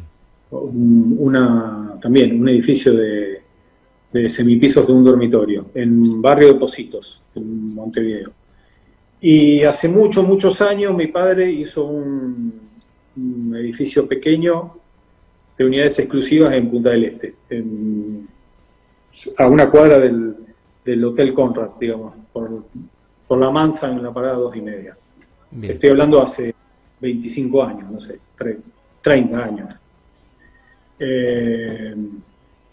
Una, 0.50 1.98
también 2.00 2.40
un 2.40 2.48
edificio 2.48 2.92
de, 2.94 3.42
de, 4.12 4.28
semipisos 4.28 4.86
de 4.86 4.92
un 4.92 5.04
dormitorio 5.04 5.66
en 5.74 6.22
barrio 6.22 6.48
de 6.48 6.54
Positos, 6.54 7.22
en 7.34 7.74
Montevideo. 7.74 8.30
Y 9.20 9.62
hace 9.62 9.88
muchos, 9.88 10.26
muchos 10.26 10.60
años 10.60 10.94
mi 10.94 11.06
padre 11.08 11.50
hizo 11.50 11.84
un, 11.84 12.52
un 13.16 13.56
edificio 13.56 14.06
pequeño 14.06 14.83
de 15.56 15.64
unidades 15.64 15.98
exclusivas 15.98 16.52
en 16.54 16.70
Punta 16.70 16.90
del 16.90 17.04
Este, 17.04 17.34
en, 17.50 18.28
a 19.38 19.46
una 19.46 19.70
cuadra 19.70 19.98
del, 20.00 20.34
del, 20.84 21.04
Hotel 21.04 21.32
Conrad, 21.32 21.70
digamos, 21.80 22.14
por, 22.32 22.64
por, 23.28 23.38
la 23.38 23.50
Mansa 23.50 23.90
en 23.90 24.02
la 24.02 24.12
parada 24.12 24.34
dos 24.34 24.56
y 24.56 24.60
media. 24.60 24.96
Bien. 25.50 25.72
Estoy 25.72 25.90
hablando 25.90 26.22
hace 26.22 26.54
25 27.00 27.62
años, 27.62 27.90
no 27.90 28.00
sé, 28.00 28.18
30 29.02 29.44
años. 29.44 29.74
Eh, 30.98 31.94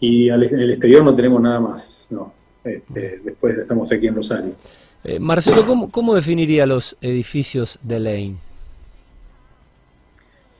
y 0.00 0.28
al, 0.30 0.42
en 0.44 0.60
el 0.60 0.70
exterior 0.72 1.04
no 1.04 1.14
tenemos 1.14 1.40
nada 1.40 1.60
más, 1.60 2.08
no. 2.10 2.32
Este, 2.64 3.20
después 3.24 3.58
estamos 3.58 3.90
aquí 3.92 4.06
en 4.06 4.14
Rosario. 4.14 4.52
Eh, 5.04 5.18
Marcelo, 5.18 5.64
¿cómo, 5.66 5.90
¿cómo, 5.90 6.14
definiría 6.14 6.64
los 6.64 6.96
edificios 7.00 7.78
de 7.82 8.00
Lane? 8.00 8.36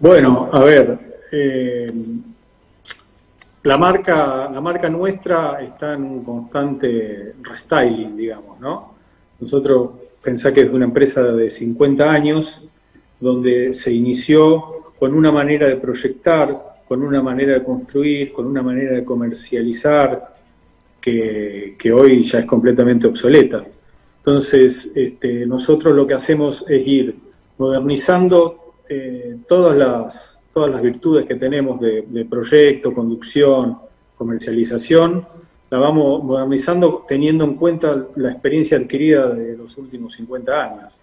Bueno, 0.00 0.50
a 0.52 0.64
ver, 0.64 1.11
eh, 1.32 1.86
la 3.62 3.78
marca, 3.78 4.50
la 4.52 4.60
marca 4.60 4.88
nuestra 4.88 5.62
está 5.62 5.94
en 5.94 6.02
un 6.02 6.24
constante 6.24 7.34
restyling, 7.42 8.16
digamos, 8.16 8.60
¿no? 8.60 8.94
Nosotros 9.40 9.90
pensá 10.22 10.52
que 10.52 10.60
es 10.60 10.70
una 10.70 10.84
empresa 10.84 11.22
de 11.22 11.48
50 11.48 12.10
años, 12.10 12.62
donde 13.18 13.72
se 13.72 13.92
inició 13.92 14.92
con 14.98 15.14
una 15.14 15.32
manera 15.32 15.68
de 15.68 15.76
proyectar, 15.76 16.80
con 16.86 17.02
una 17.02 17.22
manera 17.22 17.54
de 17.54 17.64
construir, 17.64 18.32
con 18.32 18.46
una 18.46 18.62
manera 18.62 18.94
de 18.94 19.04
comercializar, 19.04 20.36
que, 21.00 21.74
que 21.78 21.92
hoy 21.92 22.22
ya 22.22 22.40
es 22.40 22.46
completamente 22.46 23.06
obsoleta. 23.06 23.64
Entonces, 24.18 24.92
este, 24.94 25.46
nosotros 25.46 25.94
lo 25.96 26.06
que 26.06 26.14
hacemos 26.14 26.64
es 26.68 26.86
ir 26.86 27.16
modernizando 27.58 28.74
eh, 28.88 29.38
todas 29.48 29.76
las 29.76 30.41
todas 30.52 30.70
las 30.70 30.82
virtudes 30.82 31.26
que 31.26 31.36
tenemos 31.36 31.80
de, 31.80 32.26
proyecto, 32.28 32.92
conducción, 32.92 33.78
comercialización, 34.16 35.26
la 35.70 35.78
vamos 35.78 36.22
modernizando 36.22 37.04
teniendo 37.08 37.44
en 37.44 37.54
cuenta 37.54 38.08
la 38.16 38.32
experiencia 38.32 38.76
adquirida 38.76 39.28
de 39.28 39.56
los 39.56 39.76
últimos 39.78 40.14
50 40.14 40.62
años. 40.62 41.00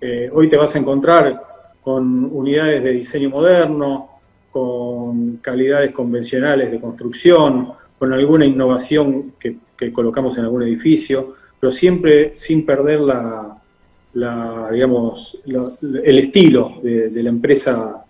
Eh, 0.00 0.30
hoy 0.32 0.48
te 0.48 0.58
vas 0.58 0.74
a 0.74 0.78
encontrar 0.78 1.42
con 1.82 2.24
unidades 2.30 2.84
de 2.84 2.90
diseño 2.90 3.30
moderno, 3.30 4.10
con 4.50 5.38
calidades 5.38 5.90
convencionales 5.92 6.70
de 6.70 6.80
construcción, 6.80 7.72
con 7.98 8.12
alguna 8.12 8.44
innovación 8.44 9.32
que, 9.38 9.56
colocamos 9.92 10.38
en 10.38 10.44
algún 10.44 10.62
edificio, 10.62 11.34
pero 11.60 11.70
siempre 11.70 12.32
sin 12.34 12.64
perder 12.64 13.00
la, 13.00 14.70
digamos, 14.72 15.42
el 15.44 16.18
estilo 16.18 16.76
de 16.82 17.22
la 17.22 17.28
empresa 17.28 18.04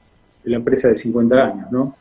de 0.45 0.51
la 0.51 0.57
empresa 0.57 0.89
de 0.89 0.97
50 0.97 1.45
años, 1.45 1.73
¿no? 1.73 1.97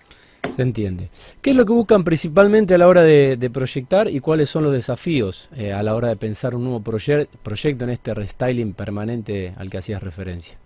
Se 0.54 0.62
entiende. 0.62 1.10
¿Qué 1.42 1.52
es 1.52 1.56
lo 1.56 1.66
que 1.66 1.74
buscan 1.74 2.04
principalmente 2.04 2.76
a 2.76 2.78
la 2.78 2.88
hora 2.88 3.02
de, 3.02 3.38
de 3.38 3.50
proyectar 3.50 4.08
y 4.10 4.20
cuáles 4.20 4.50
son 4.50 4.64
los 4.64 4.74
desafíos 4.74 5.50
eh, 5.56 5.72
a 5.72 5.82
la 5.82 5.96
hora 5.96 6.10
de 6.10 6.16
pensar 6.16 6.54
un 6.54 6.64
nuevo 6.64 6.82
proye 6.82 7.28
proyecto 7.42 7.86
en 7.86 7.90
este 7.92 8.14
restyling 8.14 8.74
permanente 8.74 9.54
al 9.58 9.70
que 9.70 9.80
hacías 9.80 10.04
referencia? 10.04 10.58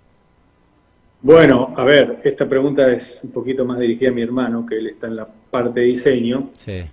Bueno, 1.21 1.73
a 1.77 1.83
ver, 1.83 2.19
esta 2.23 2.47
pregunta 2.47 2.91
es 2.91 3.21
un 3.23 3.31
poquito 3.31 3.65
más 3.65 3.79
dirigida 3.79 4.09
a 4.09 4.13
mi 4.13 4.21
hermano, 4.21 4.65
que 4.65 4.77
él 4.77 4.87
está 4.87 5.07
en 5.07 5.15
la 5.15 5.27
parte 5.27 5.79
de 5.79 5.85
diseño. 5.87 6.49
Sí. 6.57 6.83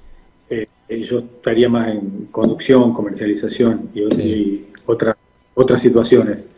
Eh, 0.50 0.66
yo 1.02 1.18
estaría 1.18 1.68
más 1.68 1.88
en 1.88 2.28
conducción, 2.30 2.92
comercialización 2.92 3.90
y, 3.94 4.06
sí. 4.14 4.22
y 4.22 4.66
otra, 4.86 5.16
otras 5.54 5.82
situaciones. 5.82 6.48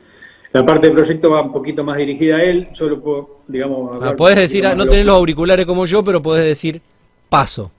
La 0.57 0.65
parte 0.65 0.87
de 0.87 0.95
proyecto 0.95 1.29
va 1.29 1.43
un 1.43 1.53
poquito 1.53 1.85
más 1.85 1.99
dirigida 1.99 2.37
a 2.37 2.43
él. 2.43 2.69
Yo 2.73 2.89
lo 2.89 2.99
puedo, 2.99 3.41
digamos. 3.47 4.03
Ah, 4.03 4.15
puedes 4.17 4.39
decir, 4.39 4.65
no 4.75 4.87
tenés 4.87 5.05
los 5.05 5.17
auriculares 5.17 5.67
como 5.67 5.85
yo, 5.85 6.03
pero 6.03 6.23
puedes 6.23 6.47
decir 6.47 6.81
paso. 7.29 7.71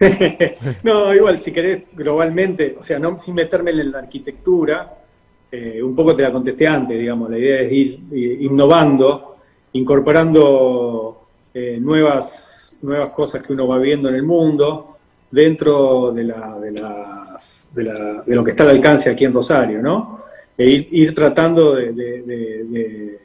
no, 0.82 1.14
igual, 1.14 1.38
si 1.38 1.52
querés, 1.52 1.84
globalmente, 1.92 2.76
o 2.80 2.82
sea, 2.82 2.98
no 2.98 3.20
sin 3.20 3.36
meterme 3.36 3.70
en 3.70 3.92
la 3.92 4.00
arquitectura, 4.00 4.96
eh, 5.48 5.80
un 5.80 5.94
poco 5.94 6.16
te 6.16 6.24
la 6.24 6.32
contesté 6.32 6.66
antes, 6.66 6.98
digamos. 6.98 7.30
La 7.30 7.38
idea 7.38 7.60
es 7.60 7.70
ir, 7.70 8.00
ir 8.10 8.42
innovando, 8.42 9.36
incorporando 9.74 11.28
eh, 11.54 11.78
nuevas, 11.80 12.80
nuevas 12.82 13.12
cosas 13.12 13.44
que 13.44 13.52
uno 13.52 13.68
va 13.68 13.78
viendo 13.78 14.08
en 14.08 14.16
el 14.16 14.24
mundo 14.24 14.96
dentro 15.30 16.10
de, 16.10 16.24
la, 16.24 16.58
de, 16.58 16.72
las, 16.72 17.70
de, 17.72 17.84
la, 17.84 18.22
de 18.26 18.34
lo 18.34 18.42
que 18.42 18.50
está 18.50 18.64
al 18.64 18.70
alcance 18.70 19.08
aquí 19.08 19.24
en 19.24 19.32
Rosario, 19.32 19.80
¿no? 19.80 20.23
E 20.56 20.70
ir, 20.70 20.88
ir 20.90 21.14
tratando 21.14 21.74
de, 21.74 21.92
de, 21.92 22.22
de, 22.22 23.18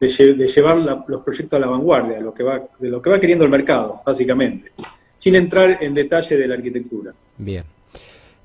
de 0.00 0.48
llevar 0.48 0.76
la, 0.78 1.04
los 1.06 1.22
proyectos 1.22 1.56
a 1.56 1.60
la 1.60 1.68
vanguardia, 1.68 2.20
lo 2.20 2.32
que 2.34 2.42
va, 2.42 2.62
de 2.78 2.88
lo 2.88 3.00
que 3.00 3.10
va 3.10 3.18
queriendo 3.18 3.44
el 3.44 3.50
mercado, 3.50 4.00
básicamente, 4.04 4.72
sin 5.16 5.34
entrar 5.34 5.82
en 5.82 5.94
detalle 5.94 6.36
de 6.36 6.46
la 6.46 6.54
arquitectura. 6.54 7.12
Bien. 7.38 7.64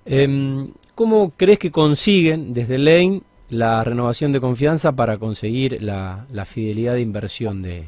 Eh, 0.05 0.67
¿Cómo 0.95 1.33
crees 1.35 1.59
que 1.59 1.71
consiguen 1.71 2.53
desde 2.53 2.77
Lane 2.77 3.21
la 3.49 3.83
renovación 3.83 4.31
de 4.31 4.39
confianza 4.39 4.91
para 4.91 5.17
conseguir 5.17 5.81
la, 5.81 6.25
la 6.31 6.45
fidelidad 6.45 6.93
de 6.93 7.01
inversión 7.01 7.61
de, 7.61 7.85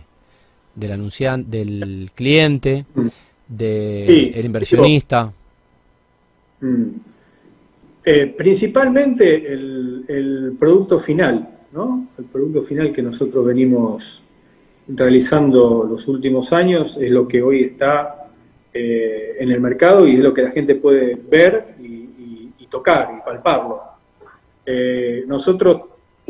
del 0.76 0.92
anunciante, 0.92 1.58
del 1.58 2.12
cliente, 2.16 2.86
del 3.48 4.08
Sí, 4.08 4.32
el 4.34 4.46
inversionista? 4.46 5.32
Mm. 6.62 7.11
Eh, 8.04 8.34
principalmente 8.36 9.52
el, 9.52 10.56
producto 10.60 11.00
final, 11.00 11.48
¿no? 11.72 12.08
El 12.18 12.26
producto 12.26 12.64
final 12.64 12.92
que 12.92 13.02
nosotros 13.02 13.46
venimos 13.46 14.22
realizando 14.88 15.88
los 15.90 16.08
últimos 16.08 16.52
años 16.54 16.98
es 16.98 17.10
lo 17.10 17.28
que 17.28 17.42
hoy 17.42 17.62
está 17.62 18.28
eh, 18.74 19.38
en 19.40 19.52
el 19.52 19.62
mercado 19.62 20.08
y 20.08 20.16
es 20.16 20.20
lo 20.20 20.34
que 20.34 20.42
la 20.42 20.52
gente 20.52 20.76
puede 20.76 21.16
ver 21.16 21.76
y 21.80 22.12
tocar 22.72 23.12
y 23.16 23.24
palparlo. 23.24 23.82
Eh, 24.66 25.26
nosotros 25.28 25.82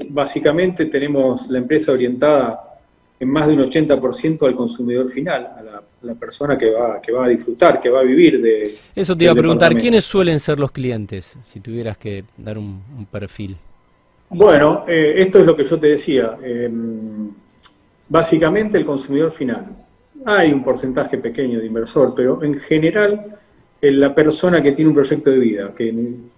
básicamente 0.09 0.87
tenemos 0.87 1.49
la 1.49 1.59
empresa 1.59 1.93
orientada 1.93 2.79
en 3.19 3.29
más 3.29 3.47
de 3.47 3.53
un 3.53 3.59
80% 3.61 4.47
al 4.47 4.55
consumidor 4.55 5.09
final, 5.09 5.53
a 5.57 5.61
la, 5.61 5.83
la, 6.01 6.15
persona 6.15 6.57
que 6.57 6.71
va, 6.71 7.01
que 7.01 7.11
va 7.11 7.25
a 7.25 7.27
disfrutar, 7.27 7.79
que 7.79 7.89
va 7.89 7.99
a 7.99 8.03
vivir 8.03 8.41
de... 8.41 8.75
Eso 8.95 9.15
te 9.15 9.25
iba 9.25 9.33
a 9.33 9.35
preguntar, 9.35 9.75
¿quiénes 9.75 10.05
suelen 10.05 10.39
ser 10.39 10.59
los 10.59 10.71
clientes, 10.71 11.37
si 11.43 11.59
tuvieras 11.59 11.97
que 11.97 12.23
dar 12.37 12.57
un, 12.57 12.81
un 12.97 13.05
perfil? 13.05 13.57
Bueno, 14.33 14.85
eh, 14.87 15.15
esto 15.17 15.39
es 15.39 15.45
lo 15.45 15.55
que 15.55 15.65
yo 15.65 15.77
te 15.77 15.87
decía. 15.87 16.37
Eh, 16.41 16.71
básicamente 18.07 18.77
el 18.77 18.85
consumidor 18.85 19.31
final. 19.31 19.65
Hay 20.25 20.53
un 20.53 20.63
porcentaje 20.63 21.17
pequeño 21.17 21.59
de 21.59 21.65
inversor, 21.65 22.13
pero 22.15 22.41
en 22.41 22.57
general 22.59 23.37
eh, 23.81 23.91
la 23.91 24.15
persona 24.15 24.61
que 24.61 24.71
tiene 24.71 24.89
un 24.89 24.95
proyecto 24.95 25.31
de 25.31 25.37
vida, 25.37 25.73
que 25.75 25.93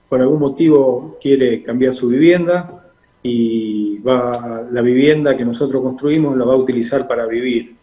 por 0.10 0.22
algún 0.22 0.40
motivo 0.40 1.18
quiere 1.22 1.62
cambiar 1.62 1.94
su 1.94 2.08
vivienda, 2.08 2.80
y 3.22 4.00
va 4.00 4.68
la 4.70 4.82
vivienda 4.82 5.38
que 5.38 5.46
nosotros 5.46 5.82
construimos 5.82 6.36
la 6.36 6.46
va 6.46 6.54
a 6.54 6.58
utilizar 6.58 7.08
para 7.08 7.26
vivir. 7.26 7.76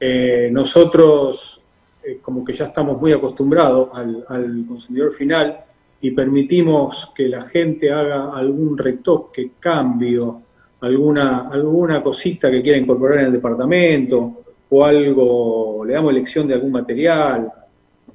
Eh, 0.00 0.48
nosotros 0.50 1.60
eh, 2.02 2.18
como 2.22 2.42
que 2.42 2.54
ya 2.54 2.66
estamos 2.66 2.98
muy 2.98 3.12
acostumbrados 3.12 3.90
al, 3.92 4.24
al, 4.26 4.64
consumidor 4.66 5.12
final 5.12 5.60
y 6.00 6.12
permitimos 6.12 7.12
que 7.14 7.28
la 7.28 7.42
gente 7.42 7.92
haga 7.92 8.34
algún 8.34 8.78
retoque, 8.78 9.50
cambio, 9.60 10.40
alguna, 10.80 11.48
alguna 11.48 12.02
cosita 12.02 12.50
que 12.50 12.62
quiera 12.62 12.78
incorporar 12.78 13.18
en 13.18 13.26
el 13.26 13.32
departamento 13.32 14.42
o 14.70 14.84
algo, 14.84 15.84
le 15.84 15.92
damos 15.94 16.12
elección 16.12 16.46
de 16.46 16.54
algún 16.54 16.72
material. 16.72 17.52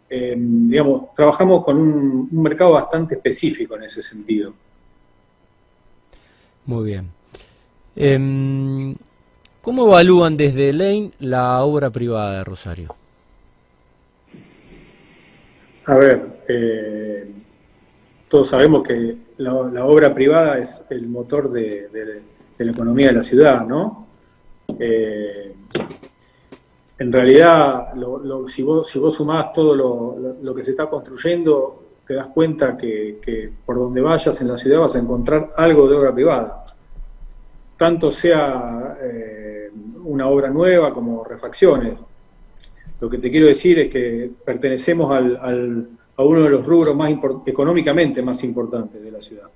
Em, 0.10 0.70
digamos, 0.70 1.14
trabajamos 1.14 1.64
con 1.64 1.78
un, 1.78 2.30
mercado 2.42 2.72
bastante 2.74 3.16
específico 3.16 3.76
en 3.76 3.84
ese 3.84 4.02
sentido. 4.02 4.54
Muy 6.66 6.86
bien. 6.86 7.10
¿Cómo 9.66 9.88
evalúan 9.88 10.38
desde 10.38 10.72
Lane 10.72 11.10
la 11.22 11.64
obra 11.64 11.90
privada 11.90 12.38
de 12.38 12.44
Rosario? 12.44 12.96
A 15.88 15.96
ver, 15.96 16.44
eh, 16.48 17.32
todos 18.30 18.48
sabemos 18.48 18.84
que 18.84 19.18
la, 19.38 19.56
obra 19.56 20.14
privada 20.14 20.60
es 20.60 20.86
el 20.92 21.08
motor 21.08 21.52
de, 21.52 21.90
la 22.60 22.72
economía 22.72 23.08
de 23.08 23.14
la 23.14 23.24
ciudad, 23.24 23.66
¿no? 23.66 24.06
Eh, 24.80 25.56
en 27.00 27.12
realidad, 27.12 27.88
si, 28.46 28.62
vos, 28.62 28.88
si 28.88 29.00
vos 29.00 29.16
sumás 29.16 29.52
todo 29.52 29.74
lo, 30.44 30.54
que 30.54 30.62
se 30.62 30.72
está 30.72 30.86
construyendo, 30.86 31.86
te 32.06 32.14
das 32.14 32.28
cuenta 32.28 32.78
que, 32.78 33.52
por 33.66 33.80
donde 33.80 34.00
vayas 34.00 34.40
en 34.42 34.48
la 34.48 34.60
ciudad 34.60 34.82
vas 34.82 34.96
a 34.96 35.00
encontrar 35.00 35.54
algo 35.58 35.90
de 35.90 35.96
obra 35.96 36.14
privada. 36.14 36.65
Tanto 37.78 38.12
sea 38.12 38.98
eh, 39.02 39.70
una 40.04 40.28
obra 40.28 40.50
nueva 40.50 40.94
como 40.94 41.24
refacciones. 41.24 41.94
Lo 43.00 43.10
que 43.10 43.18
te 43.18 43.30
quiero 43.30 43.48
decir 43.48 43.80
es 43.80 43.90
que 43.90 44.32
pertenecemos 44.46 45.12
a 45.12 46.24
uno 46.24 46.44
de 46.44 46.50
los 46.50 46.66
rubros 46.66 46.96
más 46.96 47.12
económicamente 47.46 48.22
más 48.22 48.44
importantes 48.44 49.04
de 49.04 49.12
la 49.12 49.22
ciudad 49.22 49.50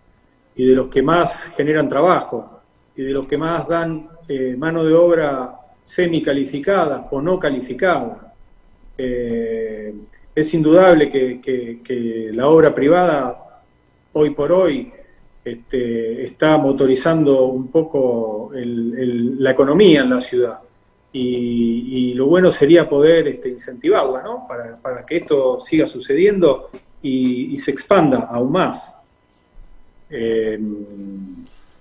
y 0.56 0.66
de 0.66 0.76
los 0.76 0.90
que 0.90 1.02
más 1.02 1.54
generan 1.56 1.88
trabajo 1.88 2.60
y 2.96 3.04
de 3.04 3.12
los 3.12 3.26
que 3.26 3.38
más 3.38 3.66
dan 3.68 4.10
eh, 4.28 4.56
mano 4.58 4.84
de 4.84 4.94
obra 4.94 5.58
semi-calificada 5.86 7.08
o 7.12 7.22
no 7.22 7.40
calificada. 7.40 8.34
Eh, 8.98 9.94
es 10.36 10.54
indudable 10.54 11.10
que, 11.10 12.32
la 12.34 12.48
obra 12.48 12.76
privada 12.76 13.64
hoy 14.14 14.32
por 14.32 14.52
hoy 14.52 14.92
este, 15.52 16.26
está 16.26 16.58
motorizando 16.58 17.46
un 17.46 17.68
poco 17.70 18.52
la 18.54 19.52
economía 19.52 20.02
en 20.02 20.10
la 20.10 20.22
ciudad 20.22 20.60
y, 21.12 22.14
lo 22.14 22.28
bueno 22.28 22.52
sería 22.52 22.88
poder 22.88 23.28
este, 23.28 23.50
incentivarla, 23.50 24.22
¿no? 24.22 24.48
Para, 24.48 25.06
que 25.06 25.18
esto 25.18 25.60
siga 25.60 25.88
sucediendo 25.88 26.70
y, 27.02 27.56
se 27.58 27.72
expanda 27.72 28.28
aún 28.32 28.52
más. 28.52 28.96
Eh, 30.10 30.60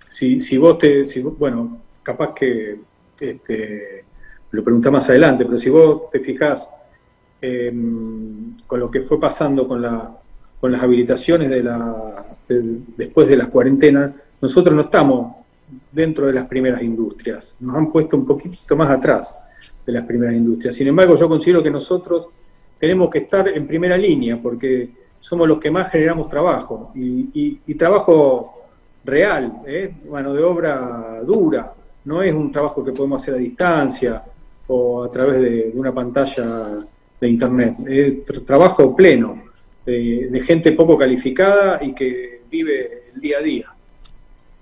si, 0.09 0.59
vos 0.59 0.79
te, 0.79 1.05
bueno, 1.39 1.79
capaz 2.03 2.35
que 2.35 2.79
este, 3.21 4.05
lo 4.51 4.65
pregunta 4.65 4.91
más 4.91 5.11
adelante, 5.11 5.45
pero 5.45 5.59
si 5.59 5.71
vos 5.71 6.11
te 6.11 6.21
fijás 6.21 6.71
eh, 7.43 7.73
con 8.67 8.81
lo 8.81 8.91
que 8.91 9.03
fue 9.03 9.21
pasando 9.21 9.69
con, 9.69 9.83
la, 9.83 10.11
con 10.61 10.73
las 10.73 10.83
habilitaciones 10.83 11.51
de 11.51 11.63
la, 11.63 12.25
después 12.97 13.29
de 13.29 13.37
las 13.37 13.49
cuarentenas, 13.49 14.13
nosotros 14.41 14.75
no 14.75 14.83
estamos 14.83 15.37
dentro 15.93 16.27
de 16.27 16.33
las 16.33 16.47
primeras 16.47 16.83
industrias. 16.83 17.57
Nos 17.61 17.77
han 17.77 17.93
puesto 17.93 18.17
un 18.17 18.27
poquito 18.27 18.77
más 18.77 18.91
atrás 18.91 19.37
de 19.87 19.93
las 19.93 20.05
primeras 20.05 20.35
industrias. 20.35 20.75
Sin 20.75 20.89
embargo, 20.89 21.15
yo 21.15 21.29
considero 21.29 21.63
que 21.63 21.71
nosotros 21.71 22.27
tenemos 22.79 23.11
que 23.11 23.19
estar 23.19 23.49
en 23.49 23.67
primera 23.67 23.97
línea 23.97 24.41
porque 24.41 24.91
somos 25.21 25.49
los 25.49 25.59
que 25.59 25.71
más 25.71 25.91
generamos 25.91 26.29
trabajo 26.29 26.93
y, 26.95 27.75
trabajo 27.75 28.55
real, 29.05 29.63
¿eh? 29.67 29.95
mano 30.11 30.33
de 30.33 30.43
obra 30.43 31.21
dura. 31.25 31.73
No 32.05 32.23
es 32.23 32.33
un 32.33 32.51
trabajo 32.51 32.85
que 32.85 32.93
podemos 32.93 33.23
hacer 33.23 33.35
a 33.35 33.39
distancia 33.39 34.23
o 34.67 35.05
a 35.05 35.11
través 35.11 35.41
de, 35.41 35.73
una 35.75 35.93
pantalla 35.93 36.79
de 37.21 37.29
internet. 37.29 37.77
Es 37.87 38.45
trabajo 38.45 38.95
pleno 38.95 39.48
de 39.91 40.41
gente 40.41 40.73
poco 40.73 40.97
calificada 40.99 41.79
y 41.83 41.95
que 41.95 42.43
vive 42.51 43.05
el 43.15 43.21
día 43.21 43.39
a 43.39 43.43
día. 43.43 43.73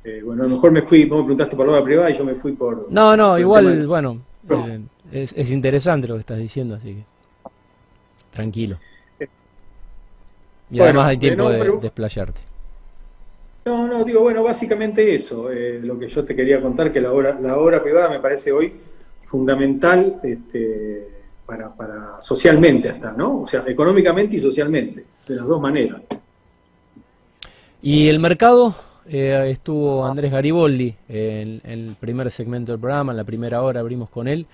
Eh, 0.06 0.22
bueno, 0.24 0.44
a 0.44 0.46
lo 0.46 0.54
mejor 0.54 0.70
me 0.70 0.82
fui, 0.82 1.04
vos 1.04 1.18
me 1.18 1.24
preguntaste 1.24 1.56
por 1.56 1.66
la 1.66 1.72
obra 1.72 1.84
privada 1.84 2.10
y 2.10 2.14
yo 2.14 2.24
me 2.24 2.36
fui 2.36 2.52
por... 2.52 2.92
No, 2.92 3.16
no, 3.16 3.36
igual, 3.36 3.84
bueno, 3.88 4.20
eh, 4.48 5.26
es, 5.34 5.50
interesante 5.50 6.06
lo 6.06 6.14
que 6.14 6.20
estás 6.20 6.38
diciendo, 6.38 6.76
así 6.76 6.94
que 6.94 7.50
tranquilo. 8.30 8.78
Eh, 9.18 9.26
y 10.70 10.78
además 10.80 11.08
hay 11.08 11.18
tiempo 11.18 11.50
de 11.50 11.78
desplayarte. 11.82 12.40
No, 13.64 13.88
no, 13.88 14.04
digo, 14.04 14.20
bueno, 14.20 14.44
básicamente 14.44 15.12
eso, 15.12 15.48
lo 15.50 15.98
que 15.98 16.06
yo 16.06 16.24
te 16.24 16.36
quería 16.36 16.62
contar, 16.62 16.92
que 16.92 17.00
la 17.00 17.12
obra, 17.12 17.36
la 17.40 17.58
obra 17.58 17.82
privada 17.82 18.08
me 18.08 18.20
parece 18.20 18.52
hoy 18.52 18.74
fundamental 19.24 20.20
este, 20.22 21.08
para, 21.44 21.74
para 21.74 22.20
socialmente 22.20 22.90
hasta, 22.90 23.10
¿no? 23.10 23.40
O 23.40 23.46
sea, 23.48 23.64
económicamente 23.66 24.36
y 24.36 24.38
socialmente, 24.38 25.04
de 25.26 25.36
las 25.36 25.46
dos 25.46 25.60
maneras. 25.60 26.02
¿Y 27.82 28.08
el 28.08 28.18
mercado? 28.18 28.74
Eh, 29.08 29.50
estuvo 29.50 30.04
Andrés 30.04 30.32
Gariboldi 30.32 30.94
en, 31.08 31.60
el 31.64 31.96
primer 31.98 32.30
segmento 32.30 32.72
del 32.72 32.80
programa, 32.80 33.12
en 33.12 33.16
la 33.16 33.24
primera 33.24 33.62
hora 33.62 33.80
abrimos 33.80 34.10
con 34.10 34.28
él. 34.28 34.46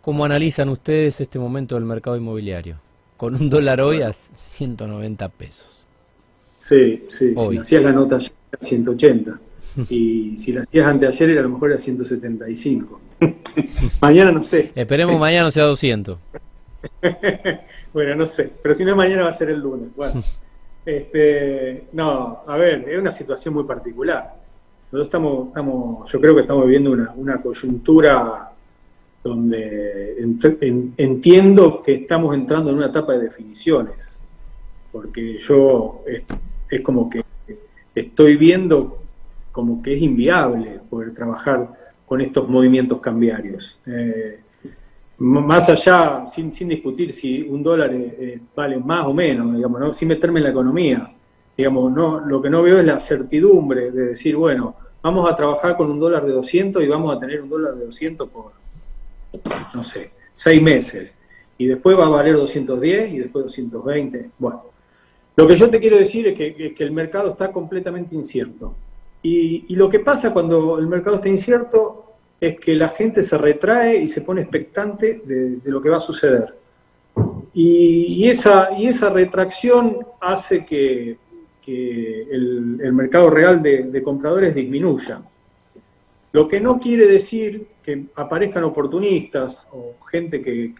¿Cómo 0.00 0.24
analizan 0.24 0.68
ustedes 0.68 1.20
este 1.20 1.38
momento 1.38 1.74
del 1.74 1.84
mercado 1.84 2.16
inmobiliario? 2.16 2.76
Con 3.16 3.34
un 3.34 3.50
dólar 3.50 3.80
hoy 3.80 4.02
a 4.02 4.12
190 4.12 5.28
pesos. 5.30 5.84
Sí, 6.56 7.04
sí, 7.08 7.34
si 7.36 7.58
hacías 7.58 7.82
la 7.82 7.92
nota 7.92 8.16
ayer 8.16 8.32
era 8.50 8.60
180 8.60 9.40
y 9.90 10.36
si 10.36 10.52
la 10.52 10.62
hacías 10.62 10.86
anteayer 10.86 11.30
era 11.30 11.40
a 11.40 11.42
lo 11.42 11.50
mejor 11.50 11.70
era 11.70 11.78
175. 11.78 13.00
mañana 14.00 14.32
no 14.32 14.42
sé. 14.42 14.72
Esperemos 14.74 15.18
mañana 15.18 15.50
sea 15.50 15.64
200. 15.64 16.18
bueno, 17.92 18.14
no 18.14 18.26
sé, 18.26 18.52
pero 18.62 18.74
si 18.74 18.84
no 18.84 18.94
mañana 18.96 19.24
va 19.24 19.30
a 19.30 19.32
ser 19.32 19.50
el 19.50 19.60
lunes. 19.60 19.88
Bueno. 19.94 20.22
Este, 20.88 21.84
no, 21.92 22.40
a 22.46 22.56
ver, 22.56 22.88
es 22.88 22.98
una 22.98 23.12
situación 23.12 23.52
muy 23.52 23.64
particular. 23.64 24.34
Nosotros 24.90 25.06
estamos, 25.06 25.48
estamos 25.48 26.10
yo 26.10 26.18
creo 26.18 26.34
que 26.34 26.40
estamos 26.40 26.64
viviendo 26.64 26.92
una, 27.14 27.42
coyuntura 27.42 28.52
donde 29.22 30.16
entiendo 30.96 31.82
que 31.82 31.92
estamos 31.92 32.34
entrando 32.34 32.70
en 32.70 32.76
una 32.76 32.86
etapa 32.86 33.12
de 33.12 33.18
definiciones, 33.18 34.18
porque 34.90 35.38
yo 35.40 36.04
es, 36.70 36.80
como 36.80 37.10
que 37.10 37.22
estoy 37.94 38.36
viendo 38.36 39.02
como 39.52 39.82
que 39.82 39.94
es 39.94 40.00
inviable 40.00 40.80
poder 40.88 41.12
trabajar 41.12 41.68
con 42.06 42.22
estos 42.22 42.48
movimientos 42.48 42.98
cambiarios. 43.00 43.78
Eh, 43.84 44.40
más 45.18 45.68
allá, 45.68 46.24
sin, 46.26 46.52
sin, 46.52 46.68
discutir 46.68 47.12
si 47.12 47.42
un 47.42 47.62
dólar 47.62 47.92
eh, 47.92 48.16
eh, 48.18 48.40
vale 48.54 48.78
más 48.78 49.06
o 49.06 49.12
menos, 49.12 49.54
digamos, 49.54 49.80
¿no? 49.80 49.92
sin 49.92 50.08
meterme 50.08 50.38
en 50.40 50.44
la 50.44 50.50
economía. 50.50 51.08
Digamos, 51.56 51.92
no, 51.92 52.20
lo 52.20 52.40
que 52.40 52.48
no 52.48 52.62
veo 52.62 52.78
es 52.78 52.84
la 52.84 53.00
certidumbre 53.00 53.90
de 53.90 54.06
decir, 54.08 54.36
bueno, 54.36 54.76
vamos 55.02 55.30
a 55.30 55.34
trabajar 55.34 55.76
con 55.76 55.90
un 55.90 55.98
dólar 55.98 56.24
de 56.24 56.32
200 56.32 56.82
y 56.84 56.86
vamos 56.86 57.16
a 57.16 57.18
tener 57.18 57.42
un 57.42 57.48
dólar 57.48 57.74
de 57.74 57.86
200 57.86 58.28
por, 58.28 58.52
no 59.74 59.82
sé, 59.82 60.12
seis 60.32 60.62
meses. 60.62 61.16
Y 61.56 61.66
después 61.66 61.98
va 61.98 62.06
a 62.06 62.10
valer 62.10 62.36
210 62.36 63.12
y 63.12 63.18
después 63.18 63.46
220. 63.46 64.30
Bueno, 64.38 64.62
lo 65.34 65.48
que 65.48 65.56
yo 65.56 65.68
te 65.68 65.80
quiero 65.80 65.98
decir 65.98 66.28
es 66.28 66.38
que, 66.38 66.74
que 66.74 66.84
el 66.84 66.92
mercado 66.92 67.30
está 67.30 67.50
completamente 67.50 68.14
incierto. 68.14 68.76
Y, 69.20 69.64
y 69.66 69.74
lo 69.74 69.88
que 69.88 69.98
pasa 69.98 70.32
cuando 70.32 70.78
el 70.78 70.86
mercado 70.86 71.16
está 71.16 71.28
incierto 71.28 72.07
es 72.40 72.58
que 72.60 72.74
la 72.74 72.88
gente 72.88 73.22
se 73.22 73.36
retrae 73.36 73.96
y 73.96 74.08
se 74.08 74.22
pone 74.22 74.42
expectante 74.42 75.22
de, 75.24 75.58
lo 75.64 75.82
que 75.82 75.88
va 75.88 75.96
a 75.96 76.00
suceder. 76.00 76.54
Y, 77.52 78.28
esa, 78.28 78.68
y 78.78 78.86
esa 78.86 79.10
retracción 79.10 79.98
hace 80.20 80.64
que, 80.64 81.16
el, 81.66 82.92
mercado 82.92 83.28
real 83.28 83.62
de, 83.62 84.02
compradores 84.02 84.54
disminuya. 84.54 85.20
Lo 86.32 86.46
que 86.46 86.60
no 86.60 86.78
quiere 86.78 87.06
decir 87.06 87.66
que 87.82 88.06
aparezcan 88.14 88.64
oportunistas 88.64 89.68
o 89.72 89.94
gente 90.06 90.40
que, 90.40 90.74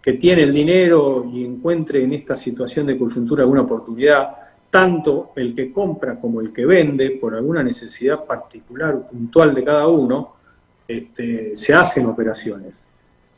que 0.00 0.12
tiene 0.14 0.44
el 0.44 0.54
dinero 0.54 1.28
y 1.30 1.44
encuentre 1.44 2.02
en 2.02 2.14
esta 2.14 2.34
situación 2.34 2.86
de 2.86 2.96
coyuntura 2.96 3.42
alguna 3.42 3.62
oportunidad, 3.62 4.36
tanto 4.70 5.32
el 5.36 5.54
que 5.54 5.70
compra 5.72 6.18
como 6.18 6.40
el 6.40 6.52
que 6.52 6.64
vende, 6.64 7.10
por 7.10 7.34
alguna 7.34 7.62
necesidad 7.62 8.24
particular 8.24 8.94
o 8.94 9.06
puntual 9.06 9.54
de 9.54 9.64
cada 9.64 9.86
uno, 9.86 10.37
este, 10.88 11.54
se 11.54 11.74
hacen 11.74 12.06
operaciones. 12.06 12.88